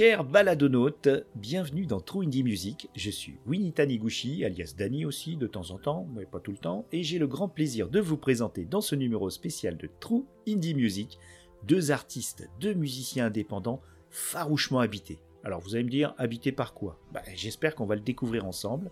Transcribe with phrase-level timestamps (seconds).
[0.00, 2.88] Chers baladonautes, bienvenue dans True Indie Music.
[2.96, 6.56] Je suis Winnie Taniguchi, alias Danny aussi de temps en temps, mais pas tout le
[6.56, 10.24] temps, et j'ai le grand plaisir de vous présenter dans ce numéro spécial de True
[10.48, 11.18] Indie Music
[11.64, 15.18] deux artistes, deux musiciens indépendants farouchement habités.
[15.44, 16.98] Alors vous allez me dire, habités par quoi?
[17.12, 18.90] Bah, J'espère qu'on va le découvrir ensemble.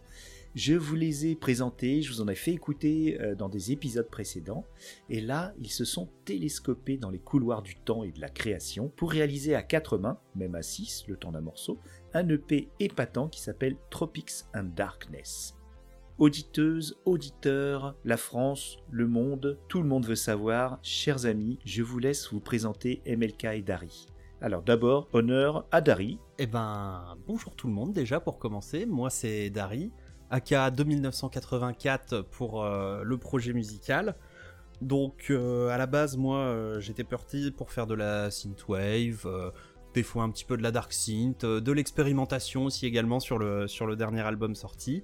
[0.55, 4.09] Je vous les ai présentés, je vous en ai fait écouter euh, dans des épisodes
[4.09, 4.65] précédents,
[5.11, 8.89] et là, ils se sont télescopés dans les couloirs du temps et de la création
[8.97, 11.79] pour réaliser à quatre mains, même à six, le temps d'un morceau,
[12.15, 15.55] un EP épatant qui s'appelle Tropics and Darkness.
[16.17, 21.99] Auditeuses, auditeurs, la France, le monde, tout le monde veut savoir, chers amis, je vous
[21.99, 24.07] laisse vous présenter MLK et Dari.
[24.41, 26.19] Alors d'abord, honneur à Dari.
[26.39, 29.93] Eh ben, bonjour tout le monde déjà pour commencer, moi c'est Dari.
[30.31, 34.15] Aka 2984 pour euh, le projet musical.
[34.81, 39.53] Donc euh, à la base, moi euh, j'étais parti pour faire de la synthwave,
[39.95, 43.97] des fois un petit peu de la dark synth, de l'expérimentation aussi également sur le,
[43.97, 45.03] dernier album sorti.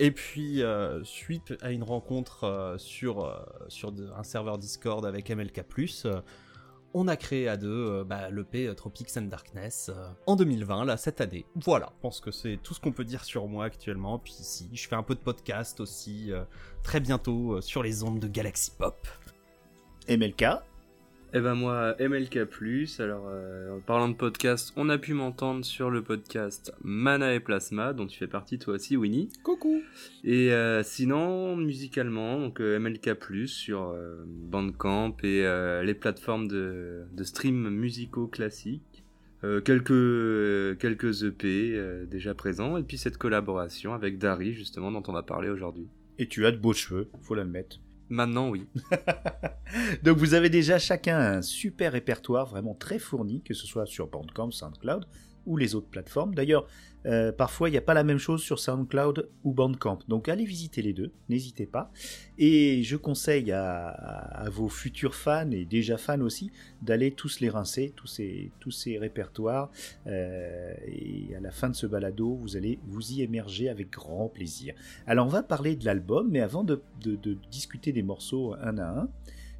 [0.00, 0.60] Et puis,
[1.04, 3.32] suite à une rencontre sur,
[3.68, 5.62] sur un serveur Discord avec MLK,
[6.94, 10.84] on a créé à deux euh, bah, l'EP euh, Tropics and Darkness euh, en 2020,
[10.84, 11.44] là, cette année.
[11.56, 14.18] Voilà, je pense que c'est tout ce qu'on peut dire sur moi actuellement.
[14.18, 16.30] Puis ici, je fais un peu de podcast aussi,
[16.82, 19.06] très bientôt sur les ondes de Galaxy Pop.
[20.08, 20.44] MLK
[21.36, 22.38] eh ben moi, MLK+,
[23.00, 27.40] alors euh, en parlant de podcast, on a pu m'entendre sur le podcast Mana et
[27.40, 29.30] Plasma, dont tu fais partie toi aussi, Winnie.
[29.42, 29.82] Coucou
[30.22, 35.42] Et euh, sinon, musicalement, donc euh, MLK+, sur Bandcamp et
[35.82, 39.04] les plateformes de, de stream musicaux classiques.
[39.64, 45.24] quelques, quelques EP déjà présents, et puis cette collaboration avec Dari, justement, dont on va
[45.24, 45.88] parler aujourd'hui.
[46.20, 47.80] Et tu as de beaux cheveux, faut l'admettre.
[48.08, 48.66] Maintenant, oui.
[50.02, 54.08] Donc vous avez déjà chacun un super répertoire vraiment très fourni, que ce soit sur
[54.08, 55.06] Bandcamp, SoundCloud
[55.46, 56.34] ou les autres plateformes.
[56.34, 56.66] D'ailleurs,
[57.06, 59.98] euh, parfois, il n'y a pas la même chose sur SoundCloud ou Bandcamp.
[60.08, 61.90] Donc allez visiter les deux, n'hésitez pas.
[62.38, 66.50] Et je conseille à, vos futurs fans et déjà fans aussi
[66.82, 69.70] d'aller tous les rincer, tous ces, tous ces répertoires.
[70.06, 74.28] Euh, et à la fin de ce balado, vous allez vous y émerger avec grand
[74.28, 74.74] plaisir.
[75.06, 76.82] Alors on va parler de l'album, mais avant de,
[77.50, 79.08] discuter des morceaux un à un,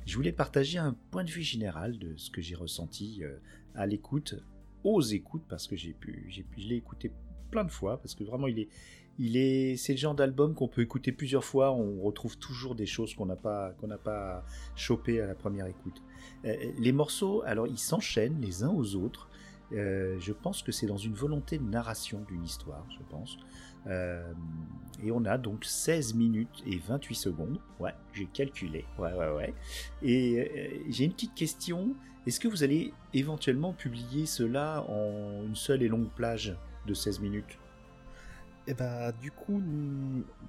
[0.06, 3.36] je voulais partager un point de vue général de ce que j'ai ressenti euh,
[3.74, 4.34] à l'écoute
[4.82, 7.10] aux écoutes parce que j'ai pu, j'ai pu, je l'ai écouté
[7.54, 8.68] plein de fois parce que vraiment il est,
[9.20, 11.70] il est, c'est le genre d'album qu'on peut écouter plusieurs fois.
[11.70, 14.44] On retrouve toujours des choses qu'on n'a pas, qu'on n'a pas
[14.74, 16.02] chopé à la première écoute.
[16.44, 19.28] Euh, les morceaux, alors ils s'enchaînent les uns aux autres.
[19.72, 23.38] Euh, je pense que c'est dans une volonté de narration d'une histoire, je pense.
[23.86, 24.32] Euh,
[25.00, 27.60] et on a donc 16 minutes et 28 secondes.
[27.78, 28.84] Ouais, j'ai calculé.
[28.98, 29.54] Ouais, ouais, ouais.
[30.02, 31.94] Et j'ai une petite question.
[32.26, 36.56] Est-ce que vous allez éventuellement publier cela en une seule et longue plage?
[36.86, 37.58] De 16 minutes
[38.66, 39.62] et eh bah du coup,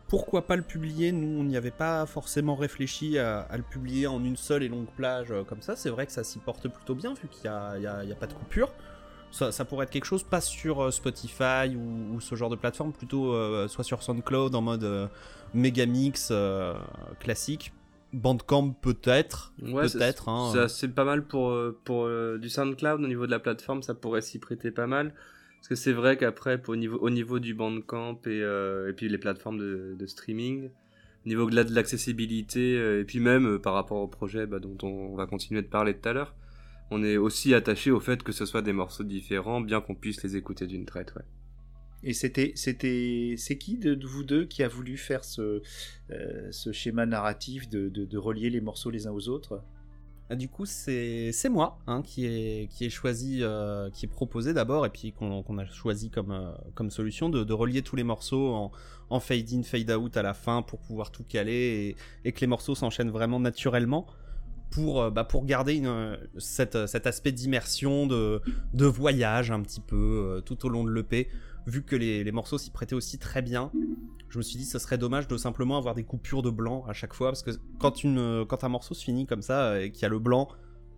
[0.08, 1.12] pourquoi pas le publier?
[1.12, 4.88] Nous, on n'y avait pas forcément réfléchi à, le publier en une seule et longue
[4.96, 5.76] plage euh, comme ça.
[5.76, 8.34] C'est vrai que ça s'y porte plutôt bien vu qu'il n'y a, a, pas de
[8.34, 8.72] coupure.
[9.32, 13.34] Ça, pourrait être quelque chose, pas sur euh, Spotify ou, ce genre de plateforme, plutôt
[13.34, 15.10] euh, soit sur SoundCloud en mode
[15.54, 16.32] Megamix
[17.20, 17.74] classique,
[18.14, 20.30] Bandcamp peut-être, peut-être.
[20.30, 20.70] Hein.
[20.70, 21.54] C'est pas mal pour
[21.84, 22.08] pour
[22.40, 25.14] du SoundCloud au niveau de la plateforme, ça pourrait s'y prêter pas mal.
[25.66, 29.18] Parce que c'est vrai qu'après au niveau au niveau du Bandcamp et et puis les
[29.18, 30.70] plateformes de, streaming,
[31.26, 35.26] au niveau de l'accessibilité et puis même par rapport au projet bah, dont on va
[35.26, 36.36] continuer de parler tout à l'heure,
[36.92, 40.22] on est aussi attaché au fait que ce soit des morceaux différents, bien qu'on puisse
[40.24, 41.14] les écouter d'une traite.
[42.04, 45.64] Et c'était, c'est qui de, vous deux qui a voulu faire ce,
[46.12, 49.64] euh, schéma narratif de, relier les morceaux les uns aux autres?
[50.28, 54.54] Ah, du coup, c'est moi hein, qui est qui est choisi, euh, qui est proposé
[54.54, 58.72] d'abord, et puis qu'on a choisi comme euh, comme solution de, relier tous les morceaux
[59.10, 62.48] en, fade in, fade out à la fin pour pouvoir tout caler et, que les
[62.48, 64.08] morceaux s'enchaînent vraiment naturellement
[64.72, 65.84] pour, euh, bah, pour garder
[66.40, 68.42] cette, cet aspect d'immersion, de,
[68.74, 71.30] de voyage un petit peu tout au long de l'EP.
[71.68, 73.72] Vu que les, morceaux s'y prêtaient aussi très bien,
[74.30, 76.94] je me suis dit ce serait dommage de simplement avoir des coupures de blanc à
[76.94, 77.30] chaque fois.
[77.30, 80.48] Parce que quand, un morceau se finit comme ça et qu'il y a le blanc,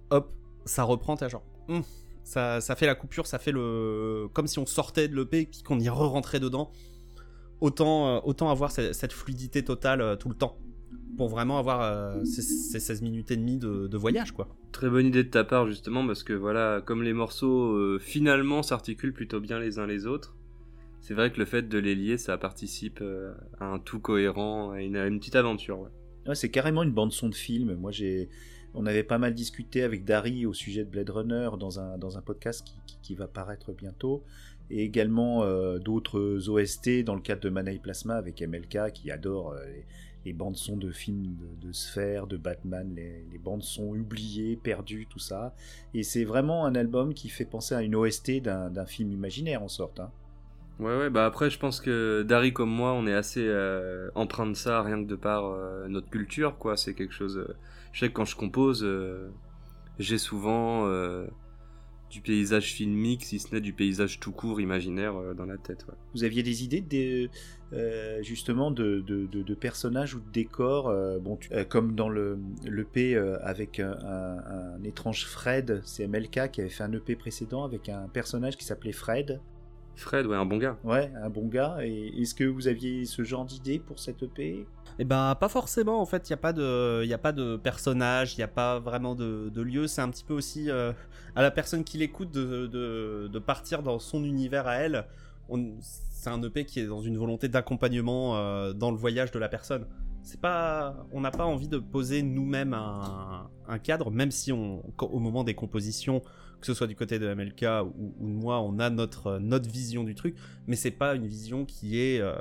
[0.09, 0.33] hop,
[0.65, 1.45] ça reprend, t'as genre.
[1.69, 1.83] Hum,
[2.23, 4.27] ça, fait la coupure, ça fait le.
[4.33, 6.71] Comme si on sortait de l'EP et qu'on y re-rentrait dedans.
[7.59, 10.59] Autant, autant avoir cette, fluidité totale tout le temps
[11.17, 14.47] pour vraiment avoir euh, ces, 16 minutes et demie de, voyage quoi.
[14.71, 18.61] Très bonne idée de ta part justement parce que voilà, comme les morceaux euh, finalement
[18.63, 20.35] s'articulent plutôt bien les uns les autres,
[21.01, 24.71] c'est vrai que le fait de les lier ça participe euh, à un tout cohérent,
[24.71, 25.87] à une, petite aventure.
[26.25, 26.35] Ouais.
[26.35, 27.75] c'est carrément une bande son de film.
[27.75, 28.29] Moi j'ai
[28.73, 32.17] on avait pas mal discuté avec Dari au sujet de Blade Runner dans un, dans
[32.17, 34.23] un podcast qui, qui, va paraître bientôt.
[34.69, 39.53] Et également euh, d'autres OST dans le cadre de Manaï Plasma avec MLK qui adore
[39.53, 39.65] euh,
[40.25, 44.57] les, bandes son de films de, de Sphère, de Batman, les, les, bandes son oubliées,
[44.57, 45.55] perdues, tout ça.
[45.93, 49.69] Et c'est vraiment un album qui fait penser à une OST d'un film imaginaire en
[49.69, 50.01] sorte.
[50.01, 50.11] Hein.
[50.79, 54.45] Ouais, ouais, bah après, je pense que Dari comme moi, on est assez euh, empreint
[54.45, 56.77] de ça, rien que de par euh, notre culture, quoi.
[56.77, 57.37] C'est quelque chose.
[57.37, 57.55] Euh,
[57.93, 59.29] je sais que quand je compose, euh,
[59.97, 60.87] j'ai souvent
[62.11, 65.85] du paysage filmique, si ce n'est du paysage tout court, imaginaire, dans la tête.
[66.13, 67.29] Vous aviez des idées de,
[68.21, 71.39] justement de, de, personnages ou de décors, bon,
[71.69, 76.93] comme dans le, l'EP avec un, un étrange Fred, c'est MLK qui avait fait un
[76.93, 79.41] EP précédent avec un personnage qui s'appelait Fred.
[79.97, 80.77] Fred, ouais, un bon gars.
[80.83, 81.77] Ouais, un bon gars.
[81.81, 84.67] Et est-ce que vous aviez ce genre d'idée pour cette EP
[84.99, 85.99] Eh ben, pas forcément.
[85.99, 88.47] En fait, il n'y a pas de, il a pas de personnage, il n'y a
[88.47, 89.87] pas vraiment de, de lieu.
[89.87, 90.93] C'est un petit peu aussi euh,
[91.35, 95.05] à la personne qui l'écoute de, de, de, partir dans son univers à elle.
[95.79, 99.49] C'est un EP qui est dans une volonté d'accompagnement euh, dans le voyage de la
[99.49, 99.87] personne.
[100.21, 104.83] C'est pas, on n'a pas envie de poser nous-mêmes un, un, cadre, même si on,
[104.99, 106.21] au moment des compositions,
[106.59, 109.69] que ce soit du côté de MLK ou, ou de moi, on a notre, notre
[109.69, 110.35] vision du truc,
[110.67, 112.35] mais c'est pas une vision qui est euh,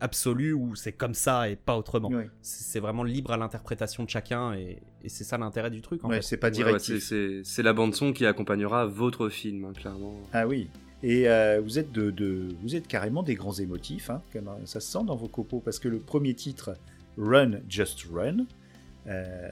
[0.00, 2.08] absolue ou c'est comme ça et pas autrement.
[2.12, 2.24] Oui.
[2.42, 6.04] C'est vraiment libre à l'interprétation de chacun et, et c'est ça l'intérêt du truc.
[6.04, 6.22] En ouais, fait.
[6.22, 7.10] c'est pas directif.
[7.10, 10.14] Ouais, c'est la bande son qui accompagnera votre film, hein, clairement.
[10.32, 10.68] Ah oui.
[11.02, 14.20] Et euh, vous êtes de, de, vous êtes carrément des grands émotifs, hein,
[14.64, 16.76] ça se sent dans vos copeaux parce que le premier titre,
[17.16, 18.46] Run Just Run,
[19.08, 19.48] euh,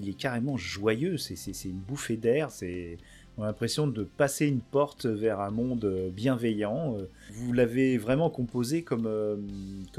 [0.00, 2.98] il est carrément joyeux, c'est une bouffée d'air, c'est
[3.38, 6.98] on a l'impression de passer une porte vers un monde bienveillant.
[7.32, 9.36] Vous l'avez vraiment composé comme, euh,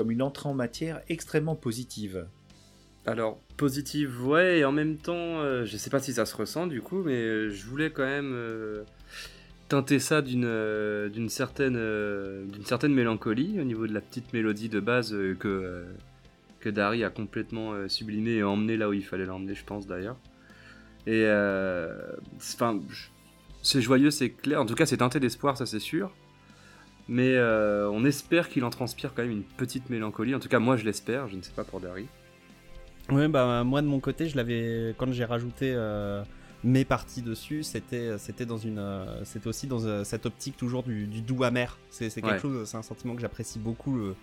[0.08, 2.28] une entrée en matière extrêmement positive.
[3.06, 6.68] Alors, positive, ouais, et en même temps, euh, je sais pas si ça se ressent
[6.68, 8.84] du coup, mais euh, je voulais quand même euh,
[9.68, 15.14] teinter ça euh, euh, d'une certaine mélancolie au niveau de la petite mélodie de base
[15.40, 15.84] que,
[16.64, 20.18] que Dari a complètement sublimé et emmené là où il fallait l'emmener, je pense d'ailleurs.
[21.06, 21.26] Et
[22.38, 22.80] enfin,
[23.62, 24.62] c'est joyeux, c'est clair.
[24.62, 26.12] En tout cas, c'est teinté d'espoir, ça c'est sûr.
[27.08, 30.36] Mais euh, on espère qu'il en transpire quand même une petite mélancolie.
[30.36, 31.28] En tout cas, moi je l'espère.
[31.28, 32.08] Je ne sais pas pour Dari.
[33.10, 36.24] Ouais, bah moi de mon côté, je l'avais quand j'ai rajouté euh,
[36.64, 40.84] mes parties dessus, c'était c'était dans une euh, c'était aussi dans euh, cette optique toujours
[40.84, 41.78] du, du doux amer.
[41.90, 42.40] C'est quelque ouais.
[42.40, 44.16] chose, c'est un sentiment que j'apprécie beaucoup le,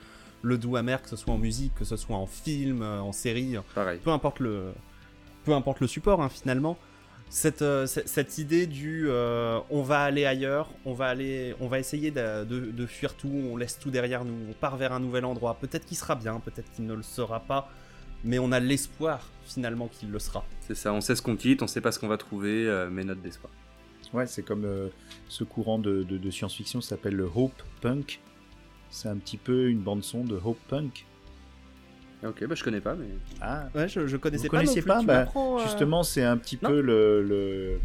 [0.42, 3.56] le doux amer, que ce soit en musique, que ce soit en film, en série.
[3.75, 4.00] Pareil.
[4.02, 4.72] Peu importe le
[5.44, 6.76] peu importe le support hein, finalement
[7.31, 11.78] cette, euh, cette idée du euh, on va aller ailleurs, on va aller, on va
[11.78, 14.98] essayer de, de, de, fuir tout, on laisse tout derrière nous, on part vers un
[14.98, 15.56] nouvel endroit.
[15.60, 17.70] Peut-être qu'il sera bien, peut-être qu'il ne le sera pas,
[18.25, 20.44] mais on a l'espoir finalement qu'il le sera.
[20.60, 22.90] C'est ça, on sait ce qu'on quitte, on sait pas ce qu'on va trouver, euh,
[22.90, 23.52] mais notre d'espoir.
[24.12, 24.88] Ouais, c'est comme euh,
[25.28, 28.20] ce courant de, de, de science-fiction s'appelle le Hope Punk.
[28.90, 31.06] C'est un petit peu une bande son de Hope Punk.
[32.25, 33.06] Ok, bah je connais pas, mais.
[33.40, 34.59] Ah, ouais, je, je connaissais Vous pas.
[34.59, 36.68] connaissez non plus, pas bah, Justement, c'est un petit non.
[36.68, 37.80] peu le, le,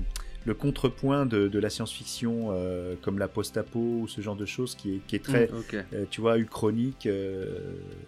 [0.45, 4.75] le, contrepoint de, de la science-fiction, euh, comme la post-apo ou ce genre de choses,
[4.75, 5.81] qui est, qui est très, mmh, okay.
[5.93, 7.05] euh, tu vois, uchronique.
[7.05, 7.59] Euh...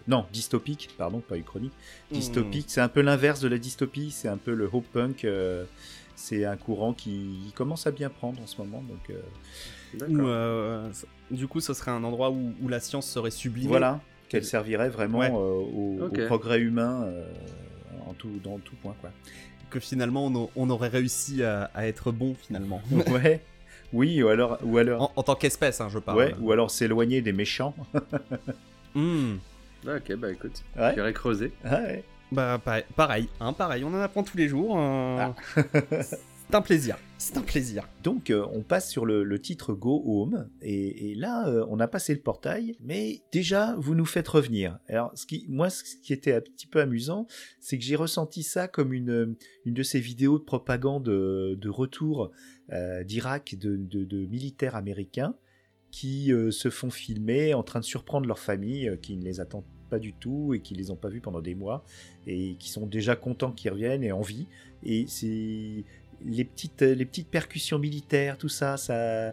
[0.06, 1.72] Non, dystopique, pardon, pas uchronique.
[2.10, 2.70] Dystopique, mmh.
[2.70, 5.26] c'est un peu l'inverse de la dystopie, c'est un peu le hope punk.
[6.18, 9.16] Euh, c'est un courant qui commence à bien prendre en ce moment, donc.
[10.08, 10.90] Ou, euh,
[11.30, 13.68] du coup, ce serait un endroit où, où la science serait sublimée.
[13.68, 15.30] Voilà qu'elle servirait vraiment ouais.
[15.30, 16.24] euh, au, okay.
[16.24, 17.24] au, progrès humain euh,
[18.06, 18.94] en tout, dans tout point.
[19.00, 19.10] Quoi.
[19.70, 22.82] Que finalement on, on aurait réussi à, à, être bon finalement.
[23.10, 23.40] ouais.
[23.92, 24.58] Oui, ou alors.
[24.62, 25.02] Ou alors...
[25.02, 26.18] En, en tant qu'espèce, hein, je parle.
[26.18, 27.74] Ouais, ou alors s'éloigner des méchants.
[28.94, 29.36] mm.
[29.86, 30.92] Ok, bah écoute, ouais.
[30.94, 31.52] j'irai creuser.
[31.64, 32.04] Ah ouais.
[32.30, 32.60] Bah
[32.96, 34.78] pareil, hein, pareil, on en apprend tous les jours.
[34.78, 35.16] Euh...
[35.18, 35.34] Ah.
[36.02, 36.98] c'est un plaisir.
[37.16, 37.88] C'est un plaisir.
[38.04, 40.48] Donc, euh, on passe sur le, le titre Go Home.
[40.62, 42.76] Et, et là, euh, on a passé le portail.
[42.80, 44.78] Mais déjà, vous nous faites revenir.
[44.88, 47.26] Alors, ce qui, moi, ce qui était un petit peu amusant,
[47.60, 51.68] c'est que j'ai ressenti ça comme une, une de ces vidéos de propagande de, de
[51.68, 52.30] retour
[52.72, 55.34] euh, d'Irak de, de, de, militaires américains
[55.90, 59.40] qui euh, se font filmer en train de surprendre leur famille, euh, qui ne les
[59.40, 61.84] attendent pas du tout et qui les ont pas vus pendant des mois
[62.26, 64.46] et qui sont déjà contents qu'ils reviennent et en vie.
[64.84, 65.84] Et c'est
[66.24, 69.32] les petites, les petites percussions militaires, tout ça, ça,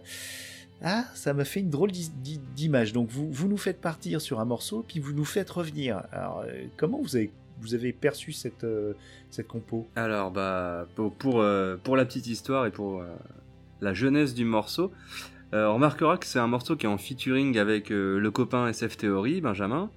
[0.81, 2.93] ah, ça m'a fait une drôle d'image.
[2.93, 6.03] Donc vous, vous nous faites partir sur un morceau, puis vous nous faites revenir.
[6.11, 7.31] Alors euh, comment vous avez,
[7.61, 8.93] vous avez perçu cette, euh,
[9.29, 9.87] cette compo?
[9.95, 13.07] Alors bah pour pour, euh, pour, la petite histoire et pour euh,
[13.81, 14.91] la jeunesse du morceau.
[15.53, 19.39] on remarquera que c'est un morceau qui est en featuring avec le copain SF Theory,
[19.39, 19.89] Benjamin,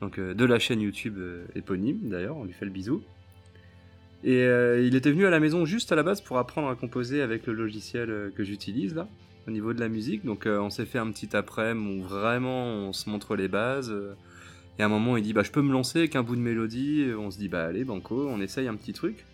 [0.00, 1.18] donc de la chaîne YouTube
[1.54, 3.02] éponyme d'ailleurs, on lui fait le bisou.
[4.24, 6.74] Et euh, il était venu à la maison juste à la base pour apprendre à
[6.74, 9.08] composer avec le logiciel euh, que j'utilise là,
[9.46, 10.24] au niveau de la musique.
[10.24, 13.90] Donc euh, on s'est fait un petit après-midi où vraiment on se montre les bases.
[13.92, 14.14] euh,
[14.78, 16.40] et à un moment il dit bah je peux me lancer avec un bout de
[16.40, 17.06] mélodie.
[17.16, 19.24] On se dit bah allez banco, on essaye un petit truc.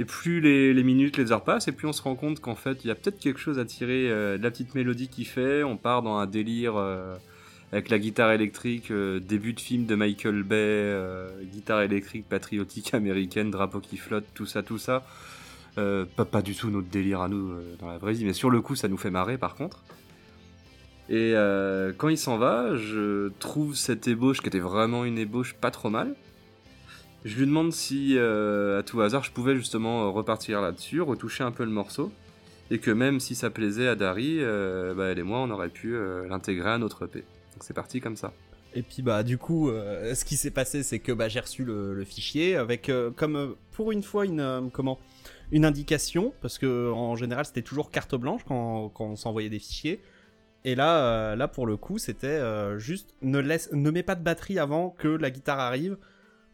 [0.00, 2.84] Et plus les, minutes, les heures passent, et plus on se rend compte qu'en fait
[2.84, 5.62] il y a peut-être quelque chose à tirer euh, de la petite mélodie qu'il fait.
[5.62, 6.76] On part dans un délire.
[6.76, 7.16] euh,
[7.72, 12.94] avec la guitare électrique, euh, début de film de Michael Bay, euh, guitare électrique patriotique
[12.94, 15.04] américaine, drapeau qui flotte, tout ça, tout ça.
[15.76, 18.60] Euh, pas, du tout notre délire à nous dans la vraie vie, mais sur le
[18.60, 19.82] coup, ça nous fait marrer par contre.
[21.08, 21.34] Et
[21.96, 25.88] quand il s'en va, je trouve cette ébauche qui était vraiment une ébauche pas trop
[25.88, 26.14] mal.
[27.24, 31.64] Je lui demande si, à tout hasard, je pouvais justement repartir là-dessus, retoucher un peu
[31.64, 32.12] le morceau,
[32.70, 34.40] et que même si ça plaisait à Dari,
[34.96, 35.96] bah, elle et moi, on aurait pu
[36.28, 37.24] l'intégrer à notre EP.
[37.58, 38.32] Donc c'est parti comme ça.
[38.76, 41.64] Et puis bah du coup, euh, ce qui s'est passé, c'est que bah, j'ai reçu
[41.64, 45.00] le, fichier avec euh, comme euh, pour une fois une comment
[45.50, 49.58] une indication parce que en général c'était toujours carte blanche quand, quand on s'envoyait des
[49.58, 50.00] fichiers.
[50.64, 52.40] Et là, là pour le coup, c'était
[52.78, 55.96] juste ne laisse, ne mets pas de batterie avant que la guitare arrive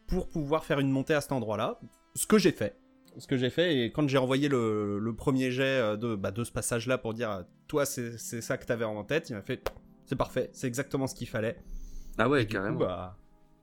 [0.06, 1.80] pour pouvoir faire une montée à cet endroit-là.
[2.14, 2.78] Ce que j'ai fait.
[3.18, 6.44] Ce que j'ai fait et quand j'ai envoyé le, le premier jet de, bah, de
[6.44, 9.62] ce passage-là pour dire toi c'est ça que t'avais en tête, il m'a fait
[10.06, 11.56] c'est parfait, c'est exactement ce qu'il fallait.
[12.18, 12.78] Ah ouais, Et du coup, carrément.
[12.78, 13.16] bah,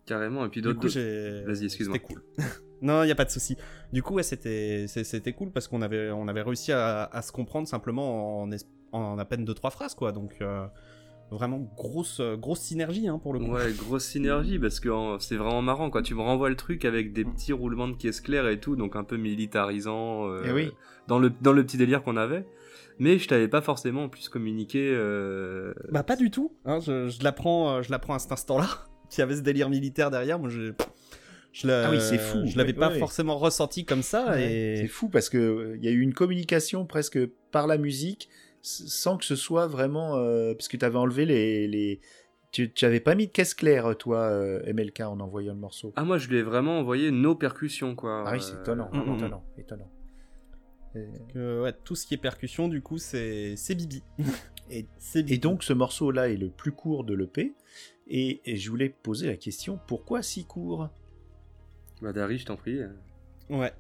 [0.06, 0.46] Carrément.
[0.46, 0.88] Et puis d'autres.
[1.46, 1.98] Vas-y, excuse-moi.
[2.02, 2.24] C'était cool.
[2.82, 3.56] non, il y a pas de souci.
[3.94, 7.68] Du coup, ouais, c'était cool parce qu'on avait on avait réussi à, à se comprendre
[7.68, 10.12] simplement en, es- en à peine deux trois phrases quoi.
[10.12, 10.66] Donc euh,
[11.30, 13.52] vraiment grosse grosse synergie hein, pour le coup.
[13.54, 16.02] Ouais, grosse synergie parce que c'est vraiment marrant quoi.
[16.02, 18.96] Tu me renvoies le truc avec des petits roulements de caisse claire et tout, donc
[18.98, 20.72] un peu militarisant euh, Eh oui.
[21.08, 22.46] dans le dans le petit délire qu'on avait.
[23.02, 24.92] Mais je t'avais pas forcément en plus communiqué.
[24.94, 26.54] euh, Bah pas du tout.
[26.66, 28.68] Hein, je je l'apprends euh, je l'apprends à cet instant-là.
[29.10, 30.38] Qu'il y avait ce délire militaire derrière.
[30.38, 30.74] Moi je
[31.52, 32.44] je l'ai- Ah oui, c'est fou.
[32.46, 33.00] Je l'avais Ouais, pas ouais.
[33.00, 36.14] forcément ressenti comme ça C'est et fou parce que euh, il y a eu une
[36.14, 37.18] communication presque
[37.52, 38.30] par la musique
[38.62, 42.00] sans que ce soit vraiment euh, parce que tu avais enlevé les, les...
[42.52, 45.92] tu tu avais pas mis de caisse claire toi euh, MLK en envoyant le morceau.
[45.96, 48.24] Ah moi je lui ai vraiment envoyé nos percussions quoi.
[48.28, 49.92] Ah oui, c'est étonnant, mm, mm, étonnant, étonnant.
[50.96, 54.04] Euh, que, ouais, tout ce qui est percussion du coup c'est c'est Bibi.
[54.70, 55.34] Et- Bibi.
[55.34, 57.54] Et donc ce morceau-là est le plus court de l'EP.
[58.08, 60.90] Et, et je voulais poser la question, pourquoi si court?
[62.02, 62.80] Bah Dari, je t'en prie.
[63.50, 63.72] Ouais.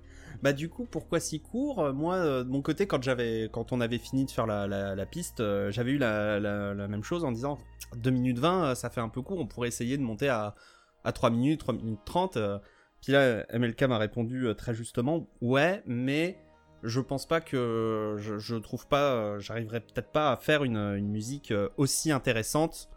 [0.41, 1.91] Bah du coup, pourquoi si court?
[1.93, 4.95] Moi, euh, de mon côté, quand j'avais, quand on avait fini de faire la, la,
[4.95, 7.57] la piste, euh, j'avais eu la, la, la même chose en disant
[7.97, 10.55] 2 minutes 20, euh, ça fait un peu court, on pourrait essayer de monter à,
[11.03, 12.37] à 3 minutes, 3 minutes 30.
[12.37, 12.59] euh.
[13.01, 16.37] Puis là, MLK m'a répondu euh, très justement, ouais, mais
[16.83, 21.51] je pense pas que, je, trouve pas, euh, j'arriverai peut-être pas à faire une, musique
[21.51, 22.89] euh, aussi intéressante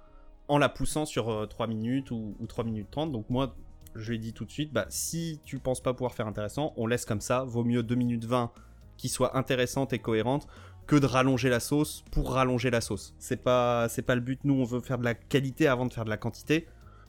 [0.48, 3.12] en la poussant sur euh, 3 minutes ou, ou 3 minutes 30.
[3.12, 3.54] Donc moi,
[3.94, 6.72] je lui ai dit tout de suite, bah, si tu penses pas pouvoir faire intéressant,
[6.76, 7.44] on laisse comme ça.
[7.44, 8.50] Vaut mieux 2 minutes 20
[8.96, 10.46] qui soit intéressante et cohérente
[10.86, 13.14] que de rallonger la sauce pour rallonger la sauce.
[13.18, 14.40] C'est pas, c'est pas le but.
[14.44, 16.66] Nous, on veut faire de la qualité avant de faire de la quantité.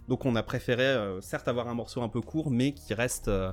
[0.08, 3.28] Donc, on a préféré, euh, certes, avoir un morceau un peu court, mais qui reste,
[3.28, 3.52] euh,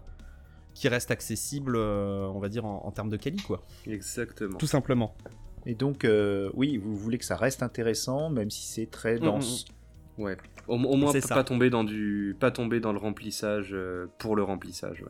[0.75, 3.63] qui reste accessible, euh, on va dire, en, en termes de qualité, quoi.
[3.87, 4.59] Exactement.
[4.59, 5.15] Tout simplement.
[5.67, 9.21] Et donc, euh, oui, vous voulez que ça reste intéressant, même si c'est très Mm,
[9.21, 9.65] dense.
[10.19, 10.37] Ouais.
[10.69, 11.35] Au, au moins pas, ça.
[11.35, 15.03] pas tomber dans du, pas tomber dans le remplissage euh, pour le remplissage.
[15.03, 15.09] Ouais.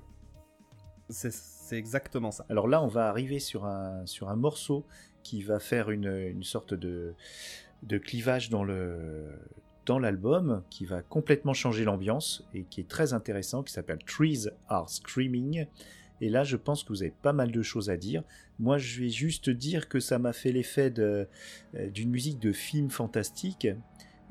[1.08, 2.44] C'est, c'est exactement ça.
[2.48, 4.84] Alors là, on va arriver sur un, sur un morceau
[5.22, 7.14] qui va faire une, une sorte de,
[7.82, 9.26] de clivage dans le
[9.86, 14.48] dans l'album qui va complètement changer l'ambiance et qui est très intéressant, qui s'appelle Trees
[14.68, 15.66] Are Screaming.
[16.20, 18.22] Et là, je pense que vous avez pas mal de choses à dire.
[18.58, 21.24] Moi, je vais juste dire que ça m'a fait l'effet euh,
[21.92, 23.66] d'une musique de film fantastique.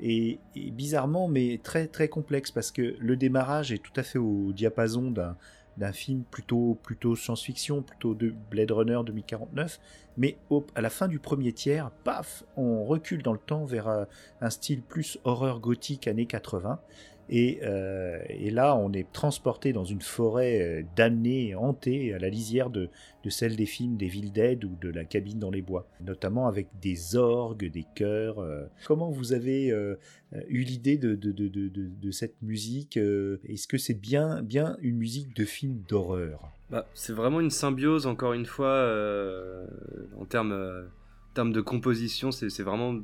[0.00, 4.18] Et, et bizarrement, mais très très complexe parce que le démarrage est tout à fait
[4.18, 5.36] au diapason d'un
[5.76, 9.80] d'un film plutôt plutôt science-fiction, plutôt de Blade Runner 2049,
[10.16, 10.36] mais
[10.74, 14.04] à la fin du premier tiers, paf, on recule dans le temps vers euh,
[14.40, 16.80] un style plus horreur gothique années 80.
[17.28, 22.28] Et, euh, et là, on est transporté dans une forêt euh, damnée, hantée, à la
[22.28, 22.90] lisière de,
[23.24, 26.46] de celle des films des Villes Dead ou de la cabine dans les bois, notamment
[26.46, 28.38] avec des orgues, des chœurs.
[28.40, 28.64] euh.
[28.86, 29.68] Comment vous avez
[30.48, 34.76] eu l'idée de, de, de, de, de- de cette musique Est-ce que c'est bien, bien
[34.80, 36.50] une musique de film d'horreur?
[36.70, 38.88] Bah, c'est vraiment une symbiose, encore une fois,
[40.18, 40.52] en termes,
[41.52, 42.98] de composition, c'est vraiment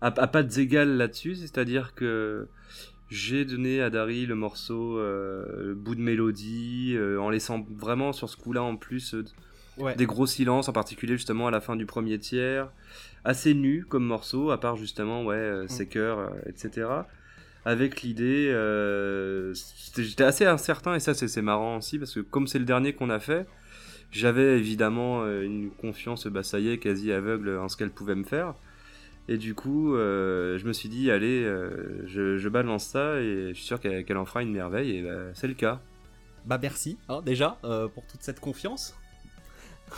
[0.00, 2.48] à, à pas d'égal là-dessus, c'est-à-dire que
[3.10, 8.12] j'ai donné à Dari le morceau, euh, le bout de mélodie, euh, en laissant vraiment
[8.12, 9.24] sur ce coup-là en plus euh,
[9.78, 9.94] Ouais.
[9.94, 12.68] des gros silences, en particulier justement à la fin du premier tiers,
[13.24, 16.88] assez nu comme morceau, à part justement ouais, euh, ses chœurs, euh, etc.
[17.64, 18.50] avec l'idée.
[18.52, 19.54] Euh,
[19.96, 23.08] j'étais assez incertain et ça c'est marrant aussi parce que comme c'est le dernier qu'on
[23.08, 23.46] a fait,
[24.10, 28.24] j'avais évidemment une confiance, bah ça y est, quasi aveugle en ce qu'elle pouvait me
[28.24, 28.54] faire.
[29.28, 31.44] Et du coup, euh, je me suis dit, allez,
[32.06, 35.48] je, balance ça et je suis sûr qu'elle en fera une merveille et bah, c'est
[35.48, 35.80] le cas.
[36.46, 37.58] Bah merci, hein, déjà,
[37.94, 38.94] pour toute cette confiance.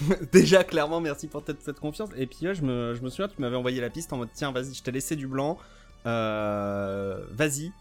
[0.33, 2.11] déjà, clairement, merci pour toute cette confiance.
[2.17, 4.53] Et puis je me, je me souviens, tu m'avais envoyé la piste en mode, tiens,
[4.53, 5.59] vas-y, je t'ai laissé du blanc.
[6.07, 7.73] Euh, vas-y,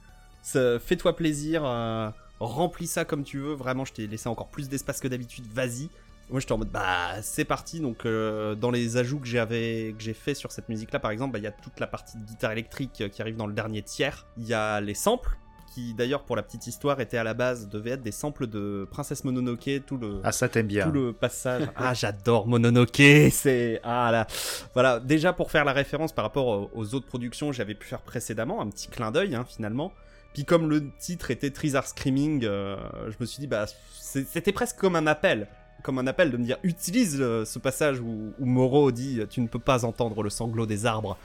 [0.43, 3.53] fais-toi plaisir, euh, remplis ça comme tu veux.
[3.53, 5.45] Vraiment, je t'ai laissé encore plus d'espace que d'habitude.
[5.53, 5.89] Vas-y.
[6.29, 7.79] Moi, j'étais en mode bah c'est parti.
[7.79, 11.33] Donc, euh, dans les ajouts que j'avais que j'ai fait sur cette musique-là, par exemple,
[11.33, 13.81] bah, il y a toute la partie de guitare électrique qui arrive dans le dernier
[13.81, 14.27] tiers.
[14.37, 15.37] Il y a les samples
[15.69, 18.87] qui d'ailleurs pour la petite histoire était à la base devait être des samples de
[18.89, 20.85] Princesse Mononoke tout le ah ça t'aime bien.
[20.85, 21.69] tout le passage.
[21.75, 24.27] Ah j'adore Mononoke c'est ah là.
[24.73, 24.99] Voilà.
[24.99, 28.61] Déjà pour faire la référence par rapport aux autres productions que j'avais pu faire précédemment
[28.61, 29.93] un petit clin d'œil hein, finalement.
[30.33, 32.75] Puis comme le titre était Trees Screaming euh,
[33.07, 33.65] je me suis dit bah
[34.01, 35.47] c'était presque comme un appel
[35.83, 39.47] comme un appel de me dire utilise euh, ce passage où, Moro dit tu ne
[39.47, 41.17] peux pas entendre le sanglot des arbres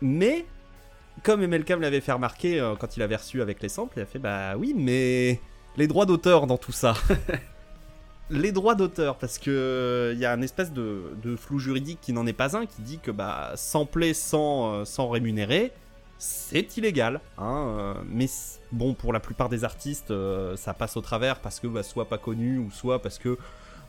[0.00, 0.46] mais
[1.22, 4.02] comme MLK me l'avait fait remarquer euh, quand il avait reçu avec les samples, il
[4.02, 5.40] a fait bah oui, mais
[5.76, 6.94] les droits d'auteur dans tout ça.
[8.30, 12.12] les droits d'auteur, parce que il euh, y a un espèce de, flou juridique qui
[12.12, 15.72] n'en est pas un, qui dit que bah sampler sans, euh, sans rémunérer,
[16.18, 17.20] c'est illégal.
[17.38, 18.26] Hein, mais
[18.72, 20.12] bon, pour la plupart des artistes,
[20.56, 23.36] ça passe au travers parce que bah, soit pas connu ou soit parce que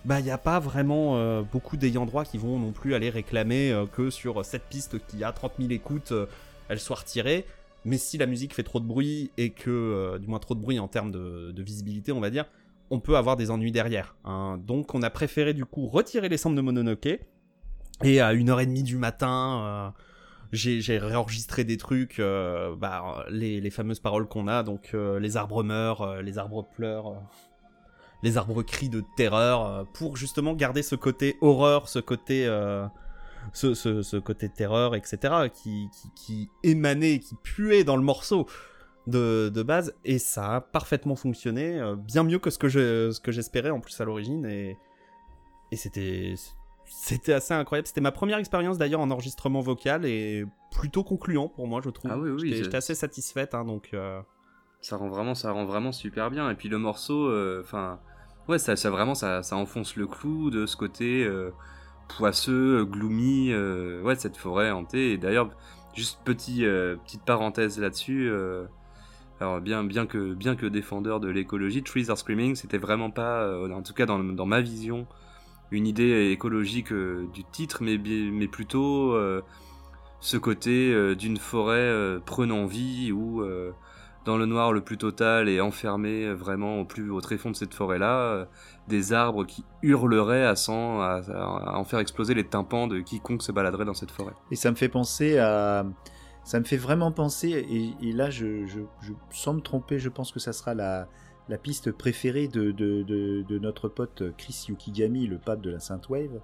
[0.06, 3.86] bah il n'y a pas vraiment beaucoup d'ayants droit qui vont non plus aller réclamer
[3.92, 6.14] que sur cette piste qui a 30 000 écoutes
[6.70, 7.46] elle soit retirée.
[7.86, 10.60] Mais si la musique fait trop de bruit et que, euh, du moins trop de
[10.60, 12.46] bruit en termes de, visibilité, on va dire,
[12.90, 14.16] on peut avoir des ennuis derrière.
[14.26, 14.60] Hein.
[14.66, 17.20] Donc on a préféré du coup retirer les samples de Mononoke.
[18.04, 19.90] Et à 1h30 du matin, euh,
[20.52, 26.22] j'ai réenregistré des trucs, euh, bah, les, fameuses paroles qu'on a, donc les arbres meurent,
[26.22, 27.16] les arbres pleurent,
[28.24, 32.48] les arbres crient de terreur, pour justement garder ce côté horreur, ce côté
[33.54, 38.48] ce, côté terreur, etc., qui, qui, émanait, qui puait dans le morceau
[39.08, 43.32] de, base, et ça a parfaitement fonctionné, euh, bien mieux que ce que, ce que
[43.32, 44.78] j'espérais en plus à l'origine, et,
[45.72, 46.34] et c'était,
[46.86, 47.88] c'était assez incroyable.
[47.88, 52.12] C'était ma première expérience d'ailleurs en enregistrement vocal, et plutôt concluant pour moi, je trouve.
[52.12, 53.90] Ah oui, oui, j'étais, assez satisfaite, hein, donc...
[53.94, 54.22] Euh,
[54.82, 56.50] ça rend vraiment, ça rend vraiment super bien.
[56.50, 58.00] Et puis le morceau, euh, enfin,
[58.48, 61.28] ouais, ça, ça, vraiment, ça, ça, enfonce le clou de ce côté
[62.08, 65.12] poisseux, gloomy, euh, ouais, cette forêt hantée.
[65.12, 65.50] Et d'ailleurs,
[65.94, 68.30] juste petit, euh, petite parenthèse là-dessus.
[68.30, 68.66] Euh,
[69.40, 73.48] alors bien, bien que, bien que défendeur de l'écologie, Trees Are Screaming, c'était vraiment pas,
[73.70, 75.06] en tout cas dans, dans, ma vision,
[75.70, 79.16] une idée écologique du titre, mais, mais plutôt
[80.20, 83.44] ce côté d'une forêt prenant vie ou
[84.28, 87.74] dans le noir le plus total et enfermé vraiment au plus au tréfonds de cette
[87.74, 88.46] forêt-là, euh,
[88.90, 91.22] des arbres qui hurleraient à, sang, à,
[91.74, 94.34] en faire exploser les tympans de quiconque se baladerait dans cette forêt.
[94.52, 95.86] Et ça me fait penser à...
[96.44, 97.66] Ça me fait vraiment penser,
[98.02, 98.80] et, là je, je,
[99.32, 101.10] sans me tromper, je pense que ça sera la,
[101.50, 106.08] la piste préférée de, de, de, notre pote Chris Yukigami, le pape de la Sainte
[106.08, 106.40] Wave,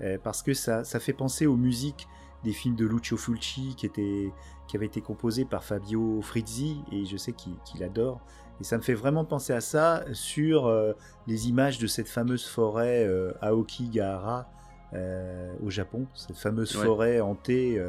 [0.00, 2.08] euh, parce que ça, ça fait penser aux musiques
[2.46, 4.32] des films de Lucio Fulci qui étaient
[4.68, 8.20] qui avait été composé par Fabio Frizzi, et je sais qu'il adore.
[8.60, 10.92] Et ça me fait vraiment penser à ça sur euh,
[11.26, 14.48] les images de cette fameuse forêt euh, Aokigahara
[14.94, 17.80] euh, au Japon, cette fameuse forêt hantée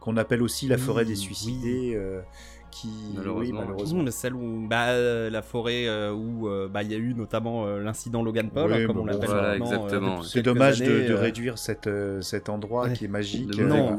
[0.00, 1.98] qu'on appelle aussi la forêt des suicidés
[2.70, 6.94] qui malheureusement, oui, celle où bah, euh, la forêt euh, où euh, bah, il y
[6.94, 11.58] a eu notamment l'incident Logan Paul hein, comme on l'appelle exactement c'est dommage de, réduire
[11.58, 13.50] cette, cet endroit qui est magique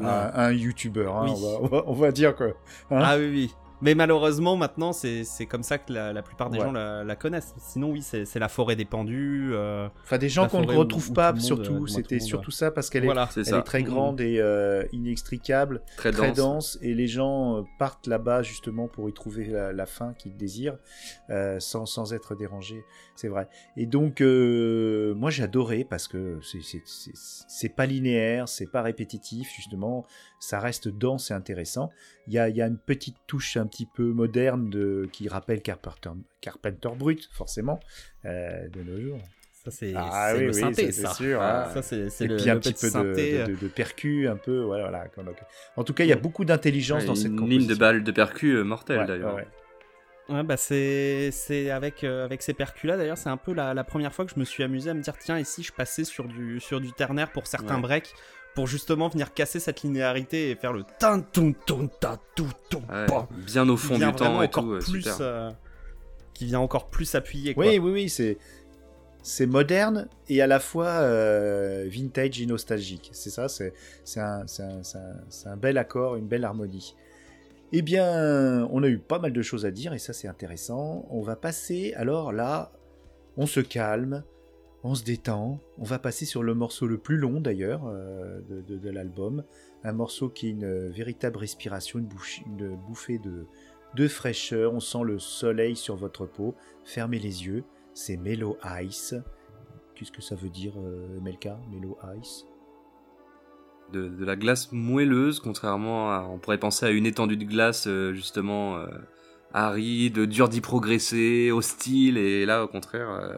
[0.04, 1.26] à, un youtubeur hein,
[1.60, 2.54] on, va, on, va, dire que
[2.90, 2.98] hein.
[3.00, 7.16] ah oui oui mais malheureusement, maintenant, c'est comme ça que la, plupart des gens la,
[7.16, 7.52] connaissent.
[7.58, 9.50] Sinon, oui, c'est la forêt des pendus.
[9.52, 11.86] Euh, enfin, des gens qu'on ne retrouve pas, surtout.
[11.88, 16.78] C'était surtout ça parce qu'elle est, est, très grande et euh, inextricable, très, dense.
[16.80, 20.78] Et les gens euh, partent là-bas justement pour y trouver la, fin qu'ils désirent
[21.58, 22.84] sans, sans, être dérangés.
[23.16, 23.48] C'est vrai.
[23.76, 26.38] Et donc, moi, j'ai adoré parce que
[27.48, 30.06] c'est pas linéaire, c'est pas répétitif, justement.
[30.42, 31.92] Ça reste dense et intéressant.
[32.26, 35.62] Il y a, y a, une petite touche un petit peu moderne de, qui rappelle
[35.62, 37.78] Carpenter, Carpenter Brut, forcément,
[38.24, 39.20] euh, de nos jours.
[39.52, 41.14] Ça, c'est ah, oui, le synthé, ça.
[41.14, 41.70] Sûr, hein.
[41.72, 44.62] ça c'est Et le, puis un petit peu de, de, de, percu, un peu.
[44.62, 45.34] Voilà, voilà.
[45.76, 47.46] En tout cas, il y a beaucoup d'intelligence dans cette composition.
[47.46, 49.36] Une ligne de balles de percu euh, mortelle, d'ailleurs.
[50.28, 51.30] Ouais, bah c'est
[51.70, 54.30] avec euh, avec ces percus là d'ailleurs c'est un peu la, la, première fois que
[54.32, 56.92] je me suis amusé à me dire tiens si je passais sur du sur du
[56.92, 58.14] ternaire pour certains breaks
[58.54, 62.82] pour justement venir casser cette linéarité et faire le tin ton ton ta tout ton
[63.46, 64.72] bien au fond qui vient du temps et encore tout.
[64.72, 65.16] euh, plus super.
[65.20, 65.50] euh,
[66.34, 67.64] qui vient encore plus appuyer quoi.
[67.66, 68.38] Oui, oui, oui, c'est
[69.22, 73.08] c'est moderne et à la fois euh, vintage et nostalgique.
[73.12, 73.72] C'est ça, c'est
[74.04, 76.96] c'est un, c'est un, c'est un- c'est un bel accord, une belle harmonie.
[77.72, 81.06] Eh bien, on a eu pas mal de choses à dire et ça c'est intéressant.
[81.10, 82.70] On va passer, alors là,
[83.38, 84.24] on se calme,
[84.84, 85.60] on se détend.
[85.78, 89.44] On va passer sur le morceau le plus long d'ailleurs euh, de, l'album.
[89.84, 92.08] Un morceau qui est une véritable respiration, une,
[92.76, 94.74] bouffée de, fraîcheur.
[94.74, 96.54] On sent le soleil sur votre peau.
[96.84, 97.64] Fermez les yeux.
[97.94, 99.14] C'est Mellow Ice.
[99.94, 102.46] Qu'est-ce que ça veut dire, euh, MLK Mellow Ice?
[103.92, 106.26] De, la glace moelleuse, contrairement à.
[106.30, 108.86] On pourrait penser à une étendue de glace, euh, justement, euh,
[109.52, 113.36] aride, dur d'y progresser, hostile, et là, au contraire, euh,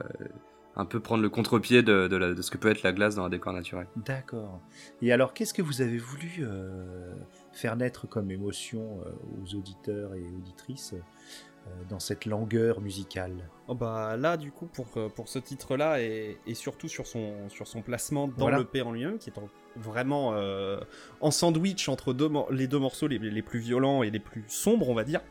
[0.76, 3.14] un peu prendre le contre-pied de, de la- de ce que peut être la glace
[3.14, 3.86] dans un décor naturel.
[3.96, 4.60] D'accord.
[5.02, 7.14] Et alors, qu'est-ce que vous avez voulu euh,
[7.52, 9.10] faire naître comme émotion euh,
[9.42, 13.48] aux auditeurs et auditrices euh, dans cette langueur musicale?
[13.68, 17.48] Oh bah là du coup pour, pour ce titre là et, et surtout sur son,
[17.48, 18.58] sur son placement dans Voilà.
[18.58, 20.78] l'EP en lui-même qui est en- vraiment euh,
[21.22, 24.90] en sandwich entre deux, les deux morceaux les, les plus violents et les plus sombres
[24.90, 25.22] on va dire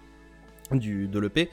[0.72, 1.52] du, de l'EP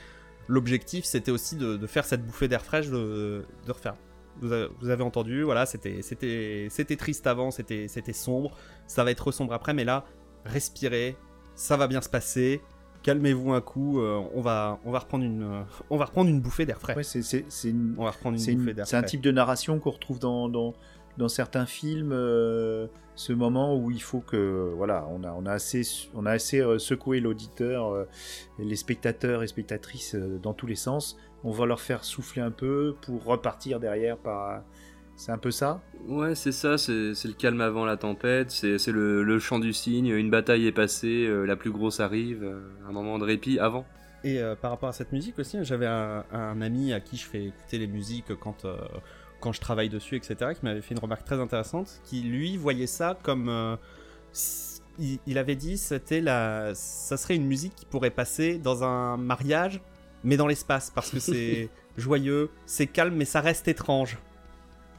[0.51, 3.95] l'objectif c'était aussi de, de faire cette bouffée d'air fraîche de, de refaire.
[4.41, 8.51] Vous avez, vous avez entendu voilà c'était triste avant c'était sombre.
[8.87, 10.05] Ça va être sombre après mais là
[10.45, 11.17] respirez
[11.55, 12.61] ça va bien se passer.
[13.03, 16.41] Calmez-vous un coup euh, on va on va reprendre une euh, on va reprendre une
[16.41, 16.95] bouffée d'air frais.
[16.97, 19.03] Ouais, c'est- c'est c'est une, on va reprendre une C'est bouffée une- d'air c'est un
[19.03, 20.75] type de narration qu'on retrouve dans, dans,
[21.21, 25.53] dans certains films, euh, ce moment où il faut que voilà, on a, on a
[25.53, 25.83] assez,
[26.15, 28.09] on a assez euh, secoué l'auditeur, euh,
[28.59, 31.17] les spectateurs et spectatrices euh, dans tous les sens.
[31.45, 34.63] On va leur faire souffler un peu pour repartir derrière par.
[35.17, 35.83] C'est un peu ça?
[36.09, 36.93] Ouais, c'est ça, c'est
[37.27, 40.73] le calme avant la tempête, c'est c'est le, le chant du cygne, une bataille est
[40.73, 43.85] passée, euh, la plus grosse arrive, euh, un moment de répit avant.
[44.25, 47.27] Et euh, par rapport à cette musique aussi, j'avais un, un ami à qui je
[47.27, 48.79] fais écouter les musiques quand, euh,
[49.41, 52.87] quand je travaille dessus, etc., qui m'avait fait une remarque très intéressante, qui lui voyait
[52.87, 53.49] ça comme...
[53.49, 53.77] euh,
[54.99, 59.17] il, il avait dit c'était la, ça serait une musique qui pourrait passer dans un
[59.17, 59.81] mariage,
[60.25, 64.19] mais dans l'espace, parce que c'est joyeux, c'est calme, mais ça reste étrange.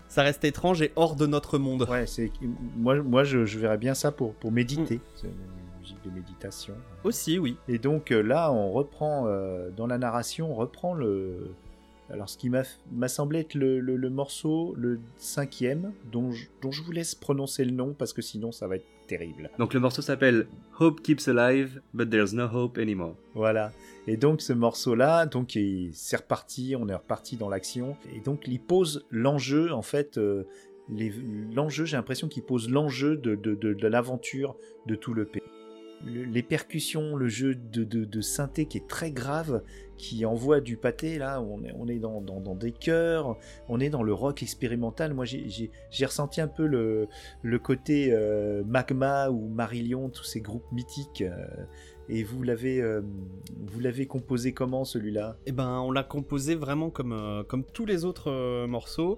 [0.08, 1.88] Ça reste étrange et hors de notre monde.
[1.90, 2.32] Ouais, c'est
[2.76, 5.00] moi, moi je, je verrais bien ça pour, pour méditer.
[5.16, 6.74] C'est une musique de méditation.
[7.06, 7.56] Aussi, oui.
[7.70, 11.54] Et donc euh, là, on reprend euh, dans la narration, on reprend le.
[12.12, 16.72] Alors, ce qui m'a semblé être le, le- le morceau, le cinquième, dont je, dont
[16.72, 19.50] je vous laisse prononcer le nom parce que sinon ça va être terrible.
[19.60, 20.48] Donc le morceau s'appelle
[20.80, 23.16] Hope Keeps Alive, but there's no hope anymore.
[23.34, 23.72] Voilà.
[24.08, 27.96] Et donc ce morceau-là, donc il- c'est reparti, on est reparti dans l'action.
[28.16, 30.44] Et donc il pose l'enjeu, en fait, euh,
[31.56, 35.41] l'enjeu, j'ai l'impression qu'il pose l'enjeu de, de, de- de l'aventure de tout le pays.
[36.06, 39.62] Le- les percussions, le jeu de, de, synthé qui est très grave,
[39.98, 42.22] qui envoie du pâté, là, on est, dans,
[42.56, 43.38] des chœurs,
[43.70, 45.14] on est dans le rock expérimental.
[45.14, 45.72] Moi, j'ai-
[46.06, 47.08] ressenti un peu le,
[47.60, 51.22] côté euh, Magma ou Marillion, tous ces groupes mythiques.
[51.22, 51.46] euh,
[52.10, 53.02] et vous l'avez, euh,
[53.68, 55.38] vous l'avez composé comment celui-là?
[55.46, 59.18] Eh ben, on l'a composé vraiment comme, tous les autres morceaux.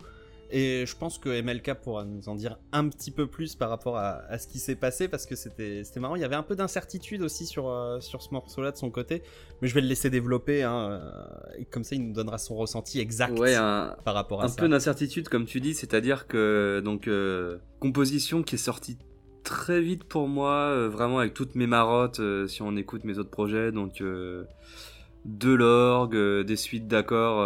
[0.51, 3.97] Et je pense que MLK pourra nous en dire un petit peu plus par rapport
[3.97, 6.15] à, à ce qui s'est passé parce que c'était marrant.
[6.15, 9.23] Il y avait un peu d'incertitude aussi sur, euh, sur ce morceau-là de son côté.
[9.61, 10.61] Mais je vais le laisser développer.
[10.63, 14.41] Hein, euh, et comme ça, il nous donnera son ressenti exact Ouais, un, par rapport
[14.41, 14.61] à un ça.
[14.61, 18.97] peu d'incertitude comme tu dis, c'est-à-dire que donc euh, composition qui est sortie
[19.43, 23.31] très vite pour moi, euh, vraiment avec toutes mes marottes si on écoute mes autres
[23.31, 27.41] projets, donc de l'orgue, des suites d'accords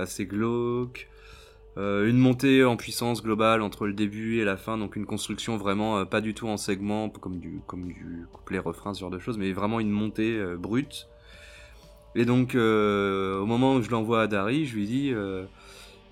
[0.00, 1.08] assez glauques,
[1.78, 5.58] euh, une montée en puissance globale entre le début et la fin, donc une construction
[5.58, 9.10] vraiment euh, pas du tout en segment comme du comme du couplet refrain ce genre
[9.10, 11.06] de choses, mais vraiment une montée euh, brute.
[12.14, 15.12] Et donc au moment où je l'envoie à Dari, je lui dis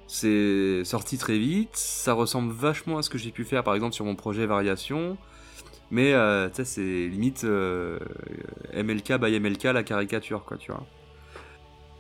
[0.06, 3.94] c'est sorti très vite, ça ressemble vachement à ce que j'ai pu faire par exemple
[3.94, 5.16] sur mon projet Variation,
[5.90, 6.12] mais
[6.52, 7.44] c'est limite
[8.74, 10.86] MLK by MLK la caricature quoi, tu vois.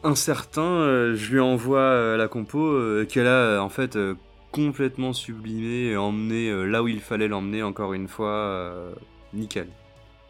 [0.04, 3.98] Un certain, euh, je lui envoie euh, la compo euh, qu'elle a en fait
[4.52, 8.92] complètement sublimée et emmenée euh, là où il fallait l'emmener encore une fois, euh,
[9.32, 9.68] nickel.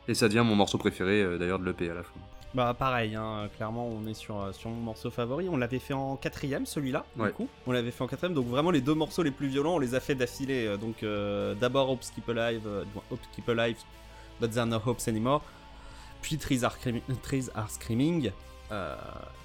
[0.07, 2.13] Et ça devient mon morceau préféré euh, d'ailleurs de l'EP à la fin.
[2.55, 5.49] Bah pareil, hein, clairement on est sur, sur mon morceau favori.
[5.49, 7.29] On l'avait fait en quatrième celui-là, Ouais.
[7.29, 7.49] du coup.
[7.67, 9.97] On l'avait fait en quatrième, donc vraiment les deux morceaux les plus violents, on les
[9.97, 10.77] a fait d'affilée.
[10.81, 12.63] Donc euh, d'abord Hope Keep Alive,
[13.11, 13.79] Hope Keep Alive,
[14.41, 15.43] But There Are No Hopes Anymore.
[16.23, 16.77] Puis Trees Are,
[17.25, 18.31] Trees Are Screaming.
[18.73, 18.97] Euh,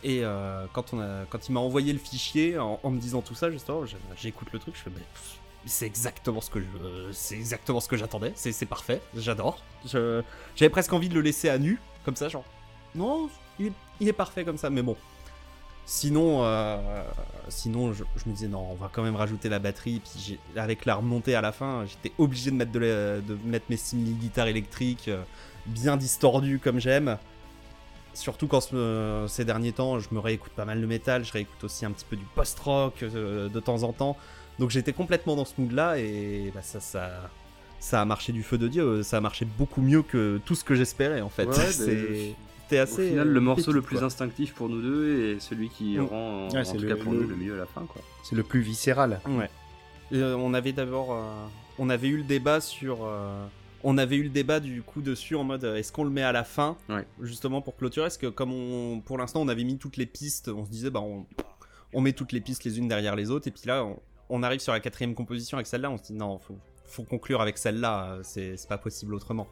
[0.03, 3.51] et euh, quand, on quand il m'a envoyé le fichier en, me disant tout ça,
[3.51, 3.83] justement,
[4.17, 5.03] j'écoute le truc, je fais, mais,
[5.65, 8.31] c'est exactement ce que je, exactement ce que j'attendais.
[8.35, 9.61] C'est, parfait, j'adore.
[9.85, 10.23] Je,
[10.55, 12.45] j'avais presque envie de le laisser à nu, comme ça, genre.
[12.95, 13.29] Non,
[13.59, 13.73] il
[14.07, 14.95] est, parfait comme ça, mais bon.
[15.85, 17.03] Sinon, euh,
[17.49, 19.99] sinon je, me disais non, on va quand même rajouter la batterie.
[19.99, 23.65] Puis j'ai- avec la remontée à la fin, j'étais obligé de mettre, de, de mettre
[23.69, 25.09] mes simili guitares électriques
[25.65, 27.17] bien distordues comme j'aime.
[28.13, 31.63] Surtout quand ce- ces derniers temps, je me réécoute pas mal de métal, je réécoute
[31.63, 34.17] aussi un petit peu du post-rock euh, de temps en temps.
[34.57, 37.09] Donc j'étais complètement dans ce mood-là et bah, ça, ça,
[37.79, 39.03] ça a marché du feu de Dieu.
[39.03, 41.45] Ça a marché beaucoup mieux que tout ce que j'espérais en fait.
[41.45, 43.09] Ouais, C'est- C'était Au assez.
[43.09, 44.05] final, euh, le morceau le plus quoi.
[44.05, 46.05] instinctif pour nous deux et celui qui Mm.
[46.05, 47.65] rend, en, Ouais, en c'est tout le- cas pour le- nous, le mieux à la
[47.65, 47.83] fin.
[48.23, 49.21] C'est le plus viscéral.
[49.27, 49.49] Ouais.
[50.13, 51.23] Euh, on avait d'abord, euh,
[51.79, 53.43] on avait eu le débat sur, euh,
[53.83, 56.23] on avait eu le débat du coup dessus en mode, euh, est-ce qu'on le met
[56.23, 57.05] à la fin, Ouais.
[57.21, 60.49] justement pour clôturer, parce que comme on, pour l'instant, on avait mis toutes les pistes,
[60.49, 61.25] on se disait, bah on,
[61.93, 64.43] on met toutes les pistes les unes derrière les autres, et puis là, on, on
[64.43, 67.57] arrive sur la quatrième composition avec celle-là, on se dit non, faut, faut conclure avec
[67.57, 69.47] celle-là, c'est c'est pas possible autrement.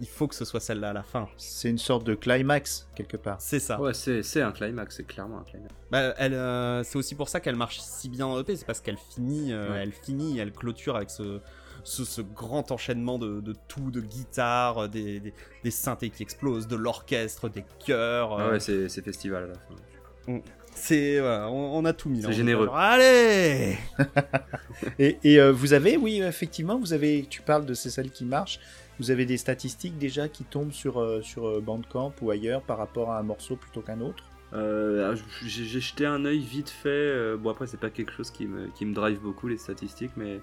[0.00, 1.28] Il faut que ce soit celle-là à la fin.
[1.36, 3.40] C'est une sorte de climax, quelque part.
[3.40, 3.80] C'est ça.
[3.80, 5.72] Ouais, c'est c'est un climax, c'est clairement un climax.
[5.92, 8.80] Bah, elle, euh, c'est aussi pour ça qu'elle marche si bien en EP, c'est parce
[8.80, 9.82] qu'elle finit, euh, Ouais.
[9.84, 11.40] elle finit, elle clôture avec ce,
[11.84, 16.66] ce, ce grand enchaînement de, de tout, de guitare, des, des, des synthés qui explosent,
[16.66, 18.38] de l'orchestre, des chœurs.
[18.38, 20.40] Ah euh, ouais, c'est c'est festival à la fin.
[20.74, 22.22] c'est, voilà, on, on a tout mis.
[22.22, 22.66] C'est On est généreux.
[22.66, 23.76] genre, Allez
[24.98, 28.24] Et, et, euh, vous avez, oui, effectivement, vous avez, tu parles de c'est celle qui
[28.24, 28.58] marche.
[29.00, 32.78] Vous avez des statistiques déjà qui tombent sur, euh, sur euh, Bandcamp ou ailleurs par
[32.78, 34.24] rapport à un morceau plutôt qu'un autre?
[34.52, 36.88] Euh, ah, j'ai j'ai jeté un œil vite fait.
[36.88, 40.12] euh, bon, après, c'est pas quelque chose qui me, qui me drive beaucoup, les statistiques,
[40.16, 40.40] mais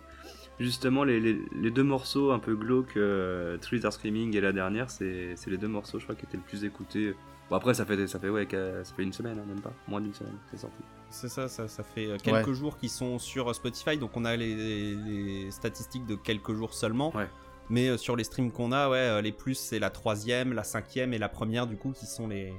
[0.59, 4.51] justement, les, les, les deux morceaux un peu glauques, euh, Trees Are Screaming et la
[4.51, 7.15] dernière, c'est les deux morceaux, je crois, qui étaient le plus écoutés.
[7.49, 10.01] Bon, après, ça fait, ça fait, ouais, ça fait une semaine, hein, même pas, moins
[10.01, 10.77] d'une semaine, c'est sorti.
[11.09, 14.37] C'est ça, ça, ça fait euh, quelques jours qu'ils sont sur Spotify, donc on a
[14.37, 17.13] les, les statistiques de quelques jours seulement.
[17.15, 17.27] Ouais.
[17.71, 20.63] Mais euh, sur les streams qu'on a, ouais, euh, les plus c'est la troisième, la
[20.63, 22.53] cinquième et la première du coup qui sont les.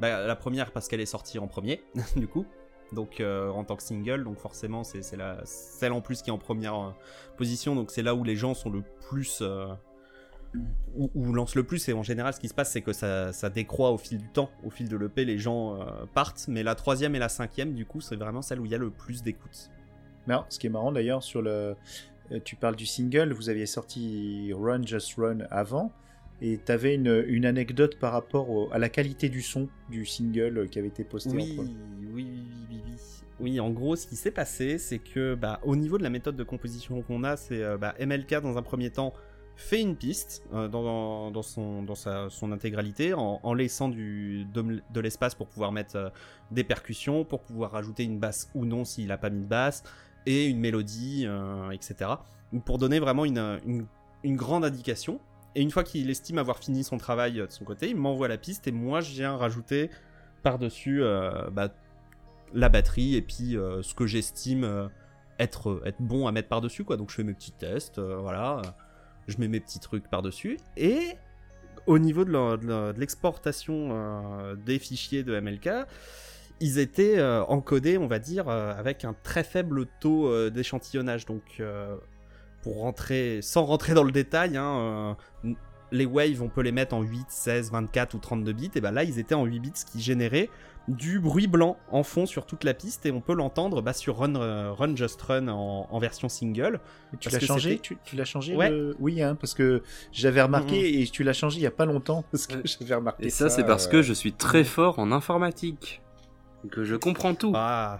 [0.00, 1.82] Bah, la première parce qu'elle est sortie en premier,
[2.16, 2.46] du coup.
[2.92, 6.30] Donc euh, en tant que single, donc forcément c'est c'est la celle en plus qui
[6.30, 6.90] est en première euh,
[7.36, 9.66] position, donc c'est là où les gens sont le plus euh,
[10.94, 11.88] où, où lance le plus.
[11.88, 14.28] Et en général ce qui se passe c'est que ça, ça décroît au fil du
[14.28, 17.74] temps, au fil de l'EP les gens euh, partent, mais la troisième et la cinquième
[17.74, 19.70] du coup c'est vraiment celle où il y a le plus d'écoute.
[20.28, 21.76] Non, ce qui est marrant d'ailleurs, sur le,
[22.44, 25.92] tu parles du single, vous aviez sorti Run Just Run avant,
[26.42, 30.04] et tu avais une, une anecdote par rapport au- à la qualité du son du
[30.04, 31.76] single qui avait été posté Oui, en oui,
[32.12, 32.65] oui, oui,
[33.40, 33.60] oui.
[33.60, 36.44] En gros, ce qui s'est passé, c'est que, bah, au niveau de la méthode de
[36.44, 39.12] composition qu'on a, c'est euh, bah, MLK dans un premier temps
[39.56, 46.10] fait une piste euh, dans, son, intégralité en, laissant de, l'espace pour pouvoir mettre euh,
[46.50, 49.82] des percussions, pour pouvoir rajouter une basse ou non s'il n'a pas mis de basse,
[50.26, 51.26] et une mélodie,
[51.72, 52.10] etc.
[52.64, 53.86] Pour donner vraiment une,
[54.24, 55.20] grande indication.
[55.54, 58.36] Et une fois qu'il estime avoir fini son travail de son côté, il m'envoie la
[58.36, 59.88] piste et moi je viens rajouter
[60.42, 61.00] par-dessus
[61.52, 61.72] bah,
[62.54, 64.88] la batterie et puis euh, ce que j'estime euh,
[65.38, 66.84] être, être bon à mettre par-dessus.
[66.84, 66.96] quoi.
[66.96, 68.62] Donc je fais mes petits tests, euh, voilà, euh,
[69.28, 70.58] je mets mes petits trucs par-dessus.
[70.76, 71.16] Et
[71.86, 75.68] au niveau de l'exportation euh, des fichiers de MLK,
[76.60, 81.26] ils étaient euh, encodés, on va dire, euh, avec un très faible taux euh, d'échantillonnage.
[81.26, 81.96] Donc euh,
[82.62, 85.52] pour rentrer, sans rentrer dans le détail, hein, euh,
[85.92, 88.70] les waves, on peut les mettre en 8, 16, 24 ou 32 bits.
[88.74, 90.50] Et ben là, ils étaient en 8 bits, ce qui générait
[90.88, 93.06] du bruit blanc en fond sur toute la piste.
[93.06, 96.80] Et on peut l'entendre bah, sur Run, euh, Run Just Run en, en version single.
[97.12, 98.70] Et Tu l'as changé tu, tu l'as changé Ouais.
[98.70, 101.86] le- Oui, hein, parce que j'avais remarqué et tu l'as changé il y a pas
[101.86, 104.98] longtemps parce que j'avais remarqué Et ça, c'est parce euh, que je suis très fort
[104.98, 106.02] en informatique.
[106.64, 107.52] Et Que je comprends tout.
[107.54, 107.98] Ah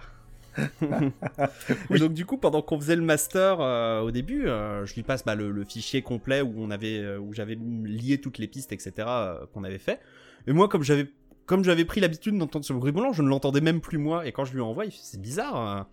[1.99, 5.23] Donc du coup pendant qu'on faisait le master euh, au début, euh, je lui passe
[5.25, 8.71] bah, le, le fichier complet où on avait euh, où j'avais lié toutes les pistes
[8.71, 9.07] etc
[9.53, 9.99] qu'on avait fait.
[10.47, 11.07] Et moi comme j'avais
[11.45, 14.25] comme j'avais pris l'habitude d'entendre ce bruit blanc, je ne l'entendais même plus moi.
[14.27, 15.87] Et quand je lui envoie, c'est bizarre.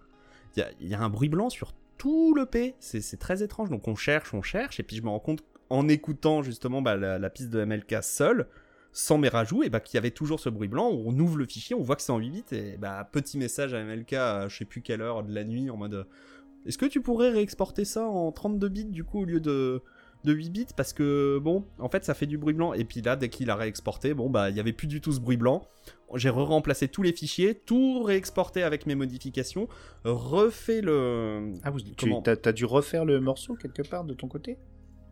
[0.57, 2.75] Il y, y a un bruit blanc sur tout le P.
[2.81, 3.71] C'est c'est très étrange.
[3.71, 6.97] Donc on cherche, on cherche, et puis je me rends compte en écoutant justement bah,
[6.97, 8.47] la, la piste de MLK seule,
[8.95, 10.89] sans mes rajouts, et bah qu'il y avait toujours ce bruit blanc.
[10.89, 13.75] On ouvre le fichier, on voit que c'est en 8 bits, et bah petit message
[13.75, 15.95] à MLK, à je sais plus quelle heure de la nuit, en mode.
[15.95, 16.05] euh,
[16.65, 19.83] Est-ce que tu pourrais réexporter ça en 32 bits du coup au lieu de
[20.25, 20.67] de 8 bits?
[20.77, 23.51] Parce que bon en fait ça fait du bruit blanc et puis là dès qu'il
[23.51, 25.69] a réexporté bon bah il y avait plus du tout ce bruit blanc
[26.15, 29.69] j'ai re-remplacé tous les fichiers tout réexporté avec mes modifications
[30.05, 34.57] refait le Ah, vous, tu as, dû refaire le morceau quelque part de ton côté?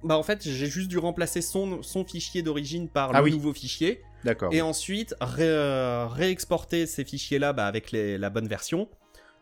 [0.04, 3.30] Bah en fait j'ai juste dû remplacer son, son fichier d'origine par Ah le oui.
[3.32, 4.52] nouveau fichier D'accord.
[4.52, 8.88] et ensuite ré- euh, réexporter ces fichiers là bah, avec les- la bonne version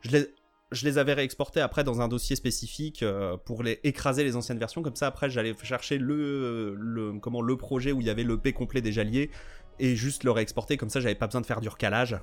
[0.03, 0.35] je les
[0.73, 4.61] je les avais réexportés après dans un dossier spécifique euh, pour les écraser les anciennes
[4.61, 4.83] versions.
[4.83, 8.53] Comme ça, après, j'allais chercher le, le, comment, le projet où il y avait l'EP
[8.53, 9.33] complet déjà lié
[9.81, 10.77] et juste le réexporter.
[10.77, 12.16] Comme ça, j'avais pas besoin de faire du recalage.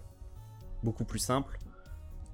[0.82, 1.60] Beaucoup plus simple.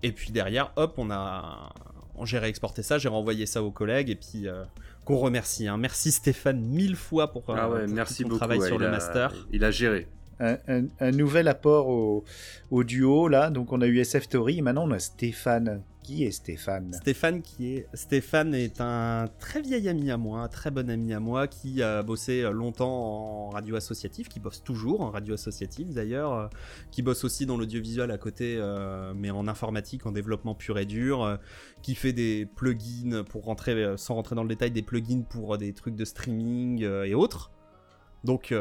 [0.03, 1.73] Et puis derrière, hop, on a.
[2.23, 4.63] J'ai réexporté ça, j'ai renvoyé ça aux collègues et puis euh,
[5.05, 5.67] qu'on remercie.
[5.67, 5.77] Hein.
[5.77, 9.33] Merci Stéphane mille fois pour, ah ouais, merci beaucoup, travail sur le master.
[9.51, 10.07] Il a géré.
[10.39, 10.57] Un,
[10.99, 12.25] un, nouvel apport au,
[12.71, 16.23] au, duo là, donc on a eu SF Theory et maintenant on a Stéphane qui
[16.23, 16.93] est Stéphane?
[16.93, 21.13] Stéphane qui est Stéphane est un très vieil ami à moi, un très bon ami
[21.13, 25.93] à moi qui a bossé longtemps en radio associative, qui bosse toujours en radio associative
[25.93, 26.47] d'ailleurs, euh,
[26.91, 30.85] qui bosse aussi dans l'audiovisuel à côté, euh, mais en informatique, en développement pur et
[30.85, 31.37] dur, euh,
[31.81, 35.73] qui fait des plugins pour rentrer, sans rentrer dans le détail, des plugins pour des
[35.73, 37.51] trucs de streaming et autres.
[38.23, 38.53] Donc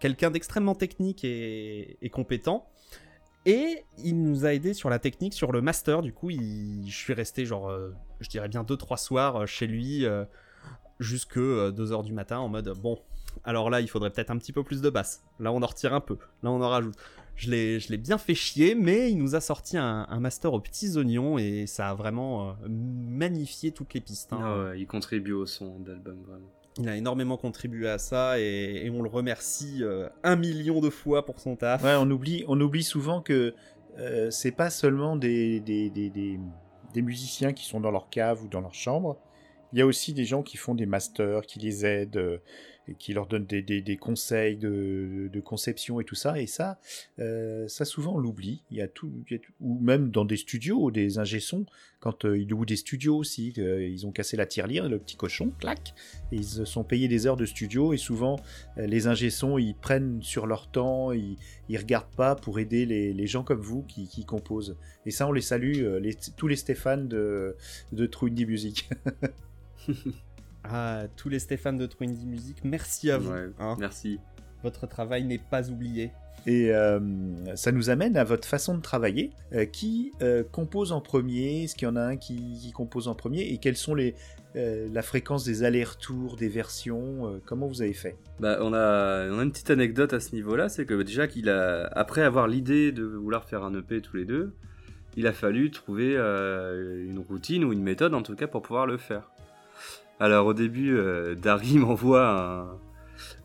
[0.00, 2.70] quelqu'un d'extrêmement technique et, et compétent.
[3.48, 6.02] Et il nous a aidé sur la technique, sur le master.
[6.02, 10.04] Du coup, je suis resté genre, euh, je dirais bien 2-3 soirs euh, chez lui,
[10.04, 10.26] euh,
[11.00, 12.98] jusque 2h du matin, en mode, bon,
[13.44, 15.24] alors là, il faudrait peut-être un petit peu plus de basse.
[15.40, 16.18] Là, on en retire un peu.
[16.42, 16.94] Là, on en rajoute.
[17.36, 21.38] Je l'ai bien fait chier, mais il nous a sorti un, master aux petits oignons
[21.38, 24.32] et ça a vraiment magnifié toutes les pistes.
[24.34, 24.40] Hein.
[24.42, 26.50] Ah il contribue au son d'album, vraiment.
[26.78, 31.24] Il a énormément contribué à ça et, on le remercie euh, un million de fois
[31.24, 31.82] pour son taf.
[31.82, 33.54] Ouais, on oublie, on oublie souvent que
[33.98, 38.48] euh, c'est pas seulement des des, des, des, musiciens qui sont dans leur cave ou
[38.48, 39.18] dans leur chambre.
[39.72, 42.38] Il y a aussi des gens qui font des masters, qui les aident, euh,
[42.98, 46.40] qui leur donnent des, conseils de, conception et tout ça.
[46.40, 46.78] Et ça,
[47.18, 48.62] euh, ça souvent on l'oublie.
[48.70, 49.12] Il y a tout,
[49.60, 51.66] ou même dans des studios, des ingé-sons,
[52.00, 55.52] quand euh, ils louent des studios aussi, ils ont cassé la tirelire, le petit cochon,
[55.58, 55.94] clac,
[56.32, 57.92] ils se sont payés des heures de studio.
[57.92, 58.40] Et souvent,
[58.76, 61.36] les ingé-sons, ils prennent sur leur temps, ils,
[61.68, 64.76] ils regardent pas pour aider les, gens comme vous qui, composent.
[65.06, 65.84] Et ça, on les salue,
[66.36, 67.56] tous les Stéphane de,
[67.92, 68.88] de True Indie Music.
[70.64, 73.32] à tous les Stéphane de Twindy Music, merci à vous.
[73.32, 73.76] Hein.
[73.78, 74.18] merci.
[74.62, 76.10] Votre travail n'est pas oublié.
[76.46, 76.98] Et euh,
[77.56, 79.32] ça nous amène à votre façon de travailler.
[79.52, 83.14] Euh, qui euh, compose en premier Est-ce qu'il y en a un qui, compose en
[83.14, 84.14] premier Et quelles sont les,
[84.54, 88.16] la fréquence des allers-retours, des versions Comment vous avez fait?
[88.40, 90.68] Bah, on, a, on a une petite anecdote à ce niveau-là.
[90.68, 94.24] C'est que déjà qu'il a, après avoir l'idée de vouloir faire un EP tous les
[94.24, 94.54] deux,
[95.16, 98.96] il a fallu trouver une routine ou une méthode en tout cas pour pouvoir le
[98.96, 99.30] faire.
[100.20, 102.78] Alors au début, euh, Dari m'envoie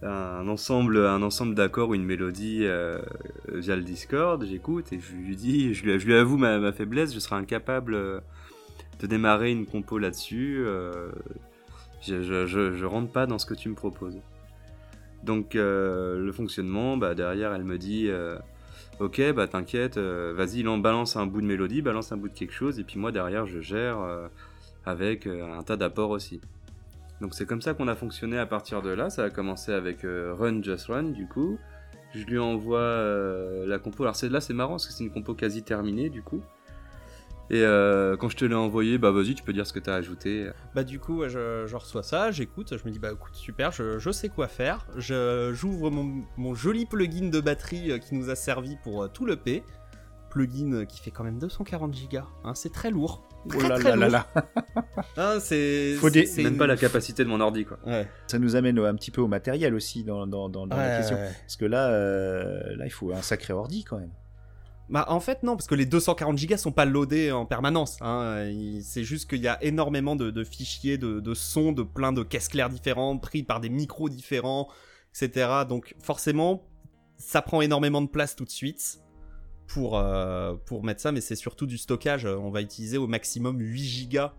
[0.02, 3.00] un, ensemble, un ensemble d'accords ou une mélodie euh,
[3.48, 4.44] via le Discord.
[4.44, 7.14] J'écoute et je lui dis, je lui, avoue ma, faiblesse.
[7.14, 8.20] Je serai incapable euh,
[9.00, 10.66] de démarrer une compo là-dessus.
[12.02, 14.20] Je, je, rentre pas dans ce que tu me proposes.
[15.24, 18.10] Donc le fonctionnement, bah, derrière, elle me dit.
[19.00, 22.80] Ok, bah t'inquiète, vas-y, balance un bout de mélodie, balance un bout de quelque chose,
[22.80, 23.98] et puis moi derrière je gère
[24.86, 26.40] avec un tas d'apports aussi.
[27.24, 29.10] Donc c'est comme ça qu'on a fonctionné à partir de là.
[29.10, 31.58] Ça a commencé avec euh, Run Just Run du coup.
[32.14, 34.04] Je lui envoie euh, la compo.
[34.04, 36.42] Alors là c'est marrant parce que c'est une compo quasi terminée du coup.
[37.50, 39.90] Et euh, quand je te l'ai envoyé, bah vas-y, tu peux dire ce que tu
[39.90, 40.50] as ajouté.
[40.76, 44.28] Bah du coup, je, reçois ça, j'écoute, je me dis bah écoute, super, je, sais
[44.28, 44.86] quoi faire.
[44.98, 49.64] J'ouvre mon, joli plugin de batterie qui nous a servi pour tout le P.
[50.30, 53.24] Plugin qui fait quand même 240 Go, hein, c'est très lourd.
[53.46, 54.28] Oh là là là là.
[55.18, 55.98] Ah, c'est
[56.38, 57.78] même pas la capacité de mon ordi quoi.
[58.28, 61.18] Ça nous amène un petit peu au matériel aussi dans, dans, dans, la question.
[61.18, 64.12] Parce que là, euh, là, il faut un sacré ordi quand même.
[64.90, 67.98] Bah en fait non, parce que les 240 gigas sont pas loadés en permanence.
[68.02, 68.52] Hein.
[68.82, 72.50] C'est juste qu'il y a énormément de, fichiers, de, de, sons, de plein de caisses
[72.50, 74.68] claires différentes, pris par des micros différents,
[75.16, 75.50] etc.
[75.68, 76.68] Donc forcément,
[77.18, 79.03] ça prend énormément de place tout de suite
[79.68, 82.26] pour, euh, pour mettre ça, mais c'est surtout du stockage.
[82.26, 84.34] On va utiliser au maximum 8 gigas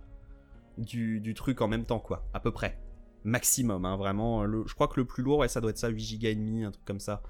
[0.78, 2.78] du, du truc en même temps, quoi, à peu près.
[3.24, 4.46] Maximum, hein, vraiment.
[4.46, 6.64] Je crois que le plus lourd, ouais, ça doit être ça, 8 gigas et demi,
[6.64, 7.22] un truc comme ça.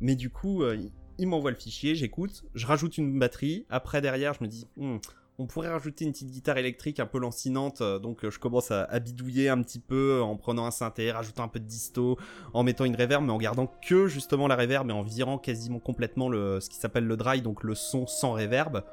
[0.00, 0.78] Mais du coup, euh,
[1.18, 3.66] il m'envoie le fichier, j'écoute, je rajoute une batterie.
[3.68, 4.96] Après, derrière, je me dis, hmm,
[5.40, 8.70] on pourrait rajouter une petite guitare électrique un peu lancinante, euh, donc euh, je commence
[8.70, 12.18] à, bidouiller un petit peu en prenant un synthé, rajoutant un peu de disto,
[12.52, 15.78] en mettant une reverb, mais en gardant que justement la reverb et en virant quasiment
[15.78, 18.84] complètement le, ce qui s'appelle le dry, donc le son sans reverb.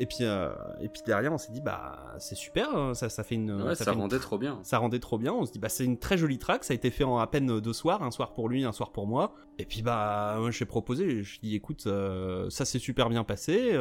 [0.00, 0.50] Et puis, euh,
[0.80, 3.74] et puis derrière, on s'est dit, bah, c'est super, hein, ça, ça fait une.
[3.74, 4.60] ça, rendait trop bien.
[4.62, 5.32] Ça rendait trop bien.
[5.32, 6.62] On se dit, bah, c'est une très jolie track.
[6.62, 8.90] Ça a été fait en à peine deux soirs, un soir pour lui, un soir
[8.90, 9.34] pour moi.
[9.58, 11.24] Et puis, bah, j'ai proposé.
[11.24, 11.88] Je dis, écoute,
[12.48, 13.76] ça s'est super bien passé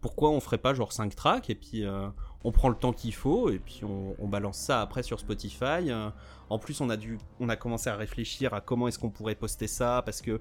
[0.00, 2.08] pourquoi on ferait pas genre 5 tracks et puis euh,
[2.44, 5.90] on prend le temps qu'il faut et puis on, balance ça après sur Spotify.
[5.90, 6.08] Euh.
[6.48, 9.34] en plus, on a dû, on a commencé à réfléchir à comment est-ce qu'on pourrait
[9.34, 10.40] poster ça parce que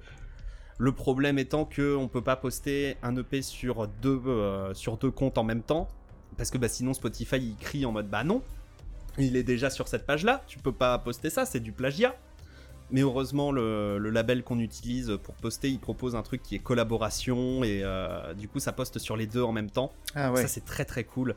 [0.77, 5.11] le problème étant que on peut pas poster un EP sur deux euh, sur deux
[5.11, 5.89] comptes en même temps
[6.37, 8.41] parce que bah, sinon Spotify il crie en mode bah non,
[9.17, 12.15] il est déjà sur cette page-là, tu peux pas poster ça, c'est du plagiat.
[12.91, 16.59] Mais heureusement, le, le label qu'on utilise pour poster, il propose un truc qui est
[16.59, 19.91] collaboration et euh, du coup, ça poste sur les deux en même temps.
[20.15, 20.41] Ah ouais.
[20.41, 21.35] Ça, c'est très très cool.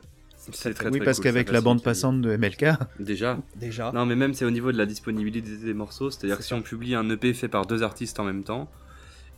[0.51, 2.65] C'est très, oui, très parce cool, qu'avec la bande passante de MLK,
[2.99, 3.37] Déjà.
[3.55, 3.91] Déjà.
[3.93, 6.53] Non, mais même c'est au niveau de la disponibilité des morceaux, c'est-à-dire C'est que si
[6.53, 8.69] on publie un EP fait par deux artistes en même temps,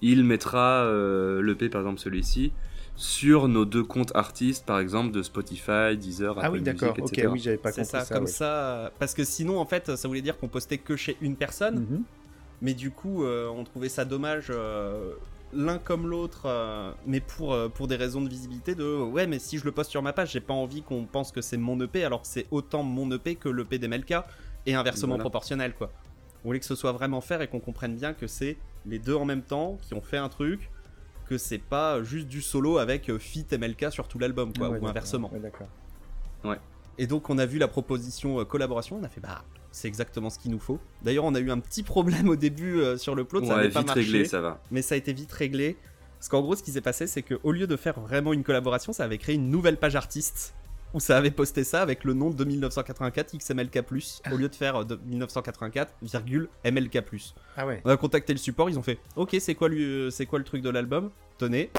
[0.01, 2.53] il mettra euh, l'EP, par exemple celui-ci,
[2.95, 7.21] sur nos deux comptes artistes, par exemple de Spotify, Deezer, ah Apple oui, d'accord, ok,
[7.31, 8.13] oui, j'avais pas compris ça, ça.
[8.15, 8.29] comme ouais.
[8.29, 8.45] ça.
[8.85, 11.79] euh, Parce que sinon, en fait, ça voulait dire qu'on postait que chez une personne.
[11.81, 12.03] Mhm.
[12.61, 15.13] Mais du coup, euh, on trouvait ça dommage, euh,
[15.53, 19.39] l'un comme l'autre, euh, mais pour, euh, pour des raisons de visibilité, de ouais, mais
[19.39, 21.79] si je le poste sur ma page, j'ai pas envie qu'on pense que c'est mon
[21.81, 24.15] EP, alors que c'est autant mon EP que l'EP d'MLK,
[24.67, 25.23] et inversement Voilà.
[25.23, 25.91] proportionnel, quoi.
[26.43, 29.15] On voulait que ce soit vraiment faire et qu'on comprenne bien que c'est les deux
[29.15, 30.69] en même temps qui ont fait un truc,
[31.26, 34.80] que c'est pas juste du solo avec euh, Fit MLK sur tout l'album, quoi, Ouais,
[34.80, 35.32] ou inversement.
[35.34, 35.67] ouais, d'accord.
[36.97, 40.30] Et donc on a vu la proposition euh, collaboration, on a fait bah c'est exactement
[40.30, 40.80] ce qu'il nous faut.
[41.01, 43.55] D'ailleurs on a eu un petit problème au début euh, sur le plot, ça Ouais,
[43.57, 44.61] n'avait pas vite marché, réglé, ça va.
[44.71, 45.76] mais ça a été vite réglé.
[46.17, 48.93] Parce qu'en gros ce qui s'est passé c'est qu'au lieu de faire vraiment une collaboration,
[48.93, 50.53] ça avait créé une nouvelle page artiste
[50.95, 53.83] où ça avait posté ça avec le nom de 1984 XMLK+,
[54.31, 57.03] au lieu de faire euh, de 1984, virgule, MLK+.
[57.57, 57.81] Ah ouais.
[57.83, 60.45] On a contacté le support, ils ont fait Ok, c'est quoi, lui- c'est quoi le
[60.45, 61.11] truc de l'album?
[61.37, 61.69] Tenez.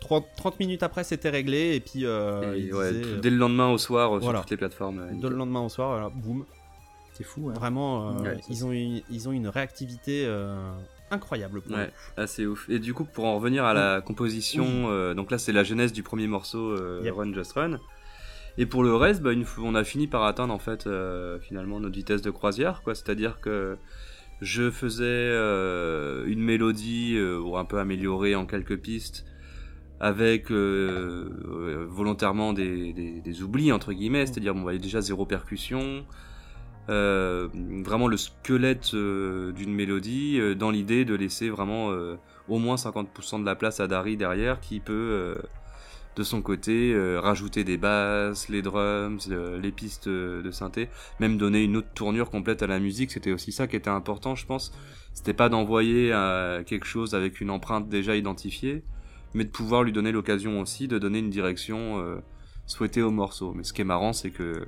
[0.00, 3.30] 30, 30 minutes après, c'était réglé, et puis euh, Et ouais, disaient, tout- euh, dès
[3.30, 4.38] le lendemain au soir euh, voilà.
[4.38, 4.98] sur toutes les plateformes.
[5.00, 6.44] euh, de le lendemain au soir, voilà, boum.
[7.12, 7.54] C'est fou, hein.
[7.54, 10.56] Vraiment, euh, Ouais, ils, ont une, ils ont une réactivité euh,
[11.10, 11.90] incroyable pour Ouais.
[12.16, 12.66] Ah, c'est ouf.
[12.70, 14.86] Et du coup, pour en revenir à la composition, Oui.
[14.88, 17.14] euh, donc là, c'est la genèse du premier morceau, euh, Yep.
[17.14, 17.78] Run Just Run.
[18.58, 21.80] Et pour le reste, bah, une on a fini par atteindre en fait euh, finalement
[21.80, 22.94] notre vitesse de croisière, quoi.
[22.94, 23.76] C'est-à-dire que
[24.40, 29.24] je faisais euh, une mélodie euh, ou un peu améliorée en quelques pistes,
[30.00, 35.24] avec euh, volontairement des, des- des oublis entre guillemets, c'est-à-dire bon, on voyait déjà zéro
[35.24, 36.04] percussion.
[36.88, 41.90] vraiment le squelette d'une mélodie dans l'idée de laisser vraiment
[42.48, 45.36] au moins 50% de la place à Dari derrière qui peut
[46.18, 50.88] de son côté euh, rajouter des basses, les drums, euh, les pistes de synthé,
[51.20, 54.34] même donner une autre tournure complète à la musique, c'était aussi ça qui était important
[54.34, 54.72] je pense.
[55.14, 58.82] C'était pas d'envoyer euh, quelque chose avec une empreinte déjà identifiée,
[59.34, 62.16] mais de pouvoir lui donner l'occasion aussi de donner une direction euh,
[62.66, 63.52] souhaitée au morceau.
[63.54, 64.64] Mais ce qui est marrant c'est que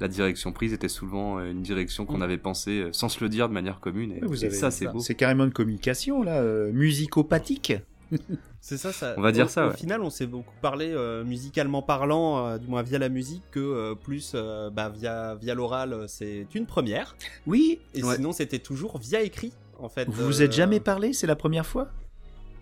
[0.00, 2.22] la direction prise était souvent une direction qu'on Mm.
[2.22, 4.70] avait pensé euh, sans se le dire de manière commune et, vous et avez- ça
[4.70, 5.00] c'est beau.
[5.00, 6.42] C'est carrément une communication, là,
[6.72, 7.74] musicopathique.
[8.60, 9.14] C'est ça, ça.
[9.16, 9.76] On va dire au, ça, Au ouais.
[9.76, 13.60] final, on s'est beaucoup parlé euh, musicalement parlant, euh, du moins via la musique, que
[13.60, 17.16] euh, plus euh, bah, via, via l'oral, c'est une première.
[17.46, 18.16] Oui, Et Ouais.
[18.16, 20.06] sinon, c'était toujours via écrit, en fait.
[20.08, 21.88] vous vous êtes jamais parlé, c'est la première fois?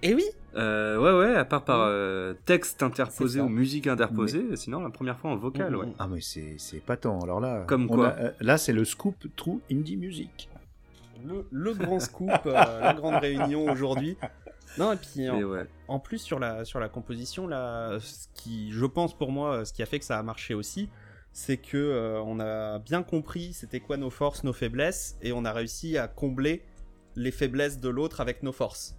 [0.02, 0.24] Eh oui
[0.54, 1.90] Euh, ouais, ouais, à part par Mm.
[1.90, 5.86] euh, texte interposé ou musique interposée, sinon la première fois en vocal, Mm, ouais.
[5.86, 5.94] mm.
[5.98, 7.20] Ah mais c'est c'est pas tant.
[7.20, 8.08] Alors là, Comme quoi.
[8.10, 10.48] a- euh, là c'est le scoop True Indie Music.
[11.26, 14.16] Le, le grand scoop, euh, la grande réunion aujourd'hui.
[14.76, 15.66] Non, et puis en, Et ouais.
[15.88, 19.72] en plus sur la, sur la composition, là, ce qui, je pense pour moi, ce
[19.72, 20.88] qui a fait que ça a marché aussi,
[21.32, 25.44] c'est que euh, on a bien compris c'était quoi nos forces, nos faiblesses, et on
[25.44, 26.64] a réussi à combler
[27.16, 28.94] les faiblesses de l'autre avec nos forces.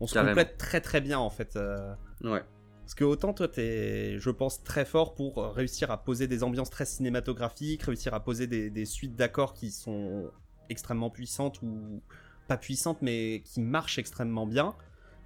[0.00, 0.32] On se Carrément.
[0.32, 1.56] complète très très bien en fait.
[1.56, 2.42] euh, Ouais.
[2.82, 6.70] parce que autant toi t'es, je pense, très fort pour réussir à poser des ambiances
[6.70, 10.30] très cinématographiques, réussir à poser des, des suites d'accords qui sont
[10.68, 12.02] extrêmement puissantes ou
[12.48, 14.74] pas puissantes mais qui marchent extrêmement bien.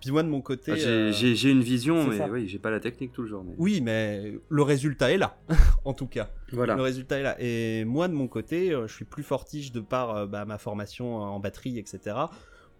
[0.01, 2.28] Puis moi de mon côté, Ah, j'ai- euh, J'ai une vision, mais ça.
[2.28, 3.44] oui, j'ai pas la technique toujours.
[3.44, 3.53] Mais...
[3.59, 5.36] oui, mais le résultat est là,
[5.84, 6.30] en tout cas.
[6.53, 6.74] Voilà.
[6.74, 7.36] Le résultat est là.
[7.38, 10.57] Et moi, de mon côté, euh, je suis plus fortiche de par euh, bah, ma
[10.59, 12.16] formation en batterie, etc.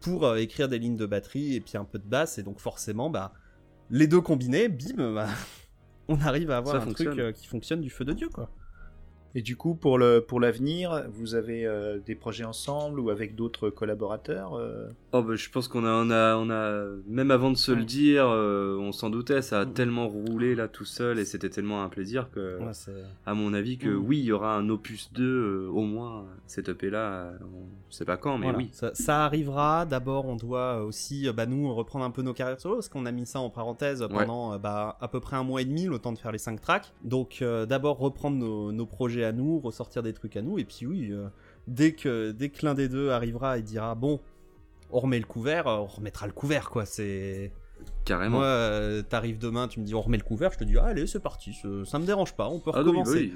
[0.00, 2.38] pour écrire des lignes de batterie et puis un peu de basse.
[2.38, 3.34] Et donc, forcément, bah,
[3.90, 5.28] les deux combinés, bim, bah,
[6.08, 7.16] on arrive à avoir Ça un fonctionne.
[7.16, 8.50] truc qui fonctionne du feu de Dieu, quoi.
[9.35, 13.37] Et du coup, pour le pour l'avenir, vous avez euh, des projets ensemble ou avec
[13.37, 17.51] d'autres collaborateurs euh Oh, bah, je pense qu'on a, on a, on a, même avant
[17.51, 21.18] de se le dire, euh, on s'en doutait, ça a tellement roulé là tout seul
[21.18, 22.95] et c'était tellement un plaisir que, Ouais,
[23.26, 24.05] à mon avis, que Mm.
[24.07, 28.05] oui, il y aura un opus 2 euh, au moins, cette EP là, on sait
[28.05, 28.59] pas quand, mais Voilà.
[28.59, 28.68] oui.
[28.72, 29.85] Ça, ça arrivera.
[29.85, 33.12] D'abord, on doit aussi, bah, nous, reprendre un peu nos carrières solo, parce qu'on a
[33.12, 36.12] mis ça en parenthèse pendant bah, à peu près un mois et demi, le temps
[36.12, 36.93] de faire les 5 tracks.
[37.03, 40.86] Donc, d'abord, reprendre nos, nos projets à nous, ressortir des trucs à nous, et puis
[40.86, 41.28] oui, euh,
[41.68, 44.20] dès que, dès que l'un des deux arrivera et dira, bon,
[44.90, 46.84] on remet le couvert, euh, on remettra le couvert, quoi.
[46.86, 47.52] C'est.
[48.04, 48.38] Carrément.
[48.38, 50.84] Moi, euh, t'arrives demain, tu me dis, on remet le couvert, je te dis, ah,
[50.86, 53.12] allez, c'est parti, ça, ça me dérange pas, on peut Ah oui, recommencer.
[53.18, 53.34] oui.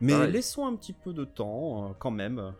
[0.00, 0.32] Mais pareil.
[0.32, 2.52] laissons un petit peu de temps, euh, quand même.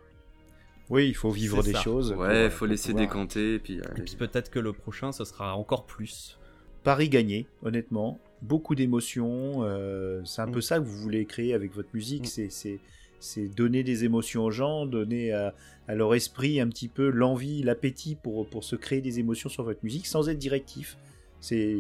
[0.89, 1.81] Oui, il faut vivre des ça.
[1.83, 2.13] choses.
[2.13, 5.55] Ouais, euh, faut laisser pouvoir- décanter, et puis, puis peut-être que le prochain, ce sera
[5.57, 6.39] encore plus.
[6.85, 8.21] Paris gagné, honnêtement.
[8.43, 9.63] Beaucoup d'émotions.
[9.65, 10.53] euh, c'est un Mm.
[10.53, 12.25] peu ça que vous voulez créer avec votre musique.
[12.25, 12.49] Mm.
[12.51, 12.81] C'est,
[13.19, 15.55] c'est, donner des émotions aux gens, donner à,
[15.89, 19.65] à leur esprit un petit peu l'envie, l'appétit pour, pour se créer des émotions sur
[19.65, 20.97] votre musique sans être directif.
[21.41, 21.79] C'est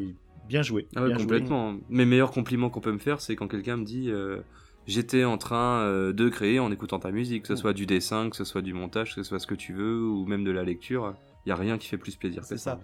[0.48, 0.86] bien joué.
[0.96, 1.24] Ah ouais, bien joué.
[1.26, 1.76] complètement.
[1.90, 4.38] Mes meilleurs compliments qu'on peut me faire, c'est quand quelqu'un me dit euh,
[4.86, 7.56] j'étais en train euh, de créer en écoutant ta musique, que ce Mm.
[7.56, 10.02] soit du dessin, que ce soit du montage, que ce soit ce que tu veux,
[10.02, 11.14] ou même de la lecture.
[11.44, 12.80] Il y a rien qui fait plus plaisir que C'est ça.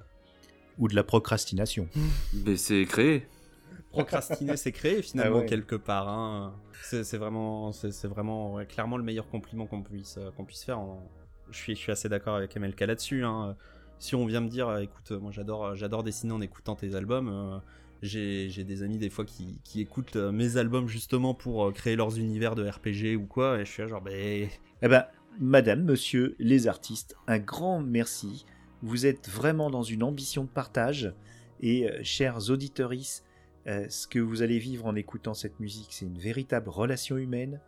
[0.79, 1.89] Ou de la procrastination.
[2.47, 3.27] Mais c'est créé.
[3.93, 5.47] Procrastiner, c'est créer finalement Ah ouais.
[5.47, 6.09] quelque part.
[6.09, 6.55] hein.
[6.83, 10.79] C'est vraiment, c'est vraiment ouais, clairement le meilleur compliment qu'on puisse, euh, qu'on puisse faire.
[10.81, 11.09] En-
[11.51, 13.25] Je suis, je suis assez d'accord avec MLK là-dessus.
[13.25, 13.57] hein.
[13.99, 16.95] Si on vient me dire, euh, écoute, moi j'adore, euh, j'adore dessiner en écoutant tes
[16.95, 17.29] albums.
[17.29, 17.59] euh,
[18.03, 22.57] j'ai des amis des fois qui, qui écoutent mes albums justement pour créer leurs univers
[22.57, 23.61] de RPG ou quoi.
[23.61, 24.49] Et je suis là genre, ben
[24.83, 25.05] Eh ben,
[25.39, 28.45] madame, monsieur, les artistes, un grand merci.
[28.83, 31.15] Vous êtes vraiment dans une ambition de partage.
[31.61, 33.25] Et euh, chers auditeuristes,
[33.67, 37.61] euh, ce que vous allez vivre en écoutant cette musique, c'est une véritable relation humaine.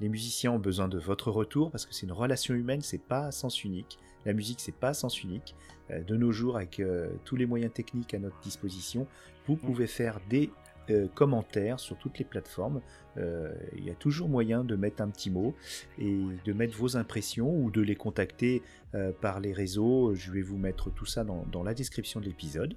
[0.00, 3.26] Les musiciens ont besoin de votre retour parce que c'est une relation humaine, c'est pas
[3.26, 3.98] à sens unique.
[4.24, 5.54] La musique, c'est pas à sens unique.
[5.90, 9.06] Euh, de nos jours, avec euh, tous les moyens techniques à notre disposition,
[9.46, 10.50] vous pouvez faire des
[10.90, 12.80] euh, commentaires sur toutes les plateformes.
[13.16, 15.54] Euh, Il y a toujours moyen de mettre un petit mot
[15.98, 18.62] et de mettre vos impressions ou de les contacter
[18.94, 20.14] euh, par les réseaux.
[20.14, 22.76] Je vais vous mettre tout ça dans, dans la description de l'épisode.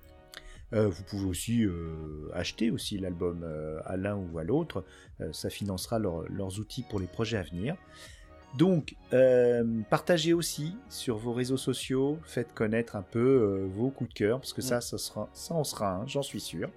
[0.73, 4.83] Euh, vous pouvez aussi euh, acheter aussi l'album euh, à l'un ou à l'autre.
[5.31, 7.75] Ça financera leur- leurs outils pour les projets à venir.
[8.57, 14.09] Donc, euh, partagez aussi sur vos réseaux sociaux, faites connaître un peu euh, vos coups
[14.09, 16.69] de cœur, parce que ça, ça, sera, ça en sera un, j'en suis sûr.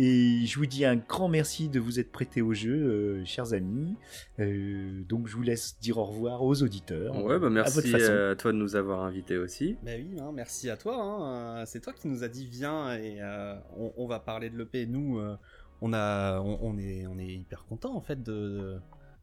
[0.00, 3.52] Et je vous dis un grand merci de vous être prêté au jeu, euh, chers
[3.52, 3.96] amis.
[4.38, 7.16] Euh, donc, je vous laisse dire au revoir aux auditeurs.
[7.24, 8.12] Ouais, bah à votre merci façon.
[8.12, 9.76] à toi de nous avoir invités aussi.
[9.82, 10.94] Bah oui, hein, merci à toi.
[11.02, 11.58] hein.
[11.58, 14.56] Euh, C'est toi qui nous a dit viens et euh, on, on va parler de
[14.56, 14.86] l'EP.
[14.86, 15.36] Nous, euh,
[15.80, 18.76] on a, on, on est, on est hyper content en fait de, de-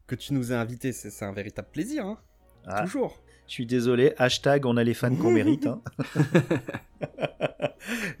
[0.06, 0.92] que tu nous aies invités.
[0.92, 2.18] C'est c'est un véritable plaisir, hein.
[2.66, 3.22] Ah, toujours.
[3.48, 5.66] Je suis désolé, hashtag on a les fans qu'on mérite.
[5.66, 5.80] hein.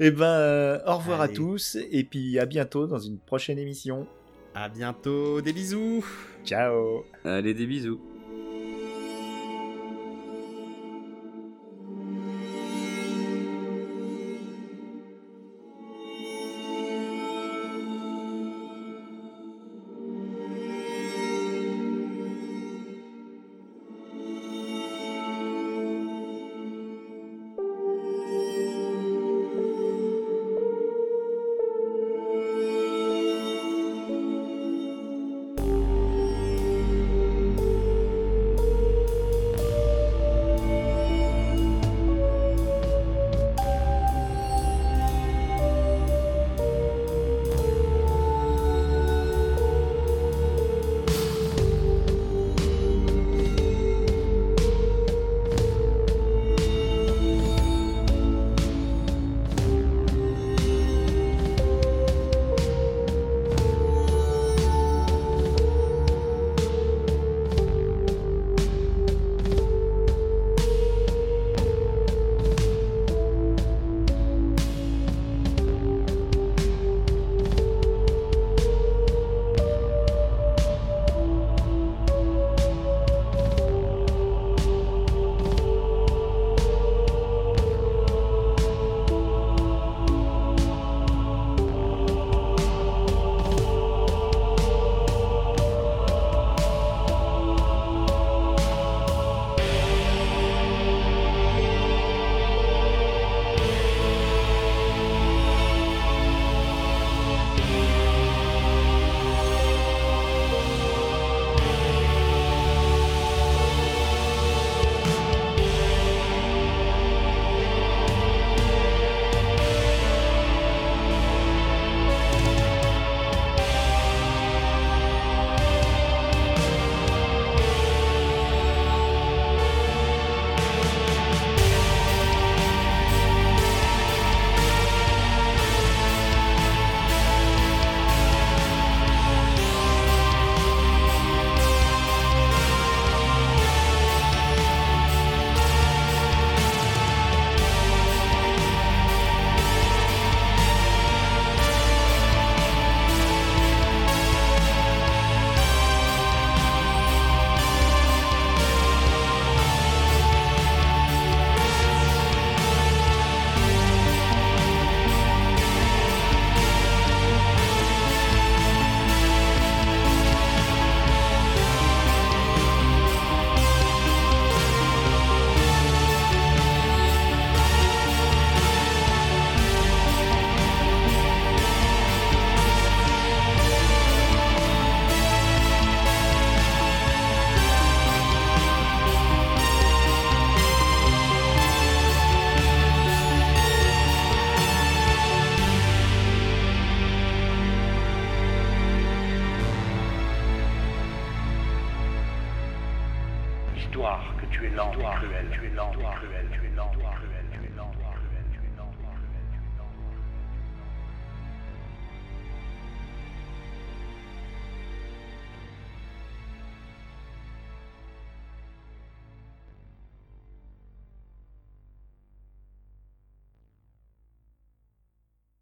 [0.00, 4.06] et ben, euh, au revoir à tous, et puis à bientôt dans une prochaine émission.
[4.54, 6.04] À bientôt, des bisous.
[6.44, 8.00] Ciao Allez, des bisous.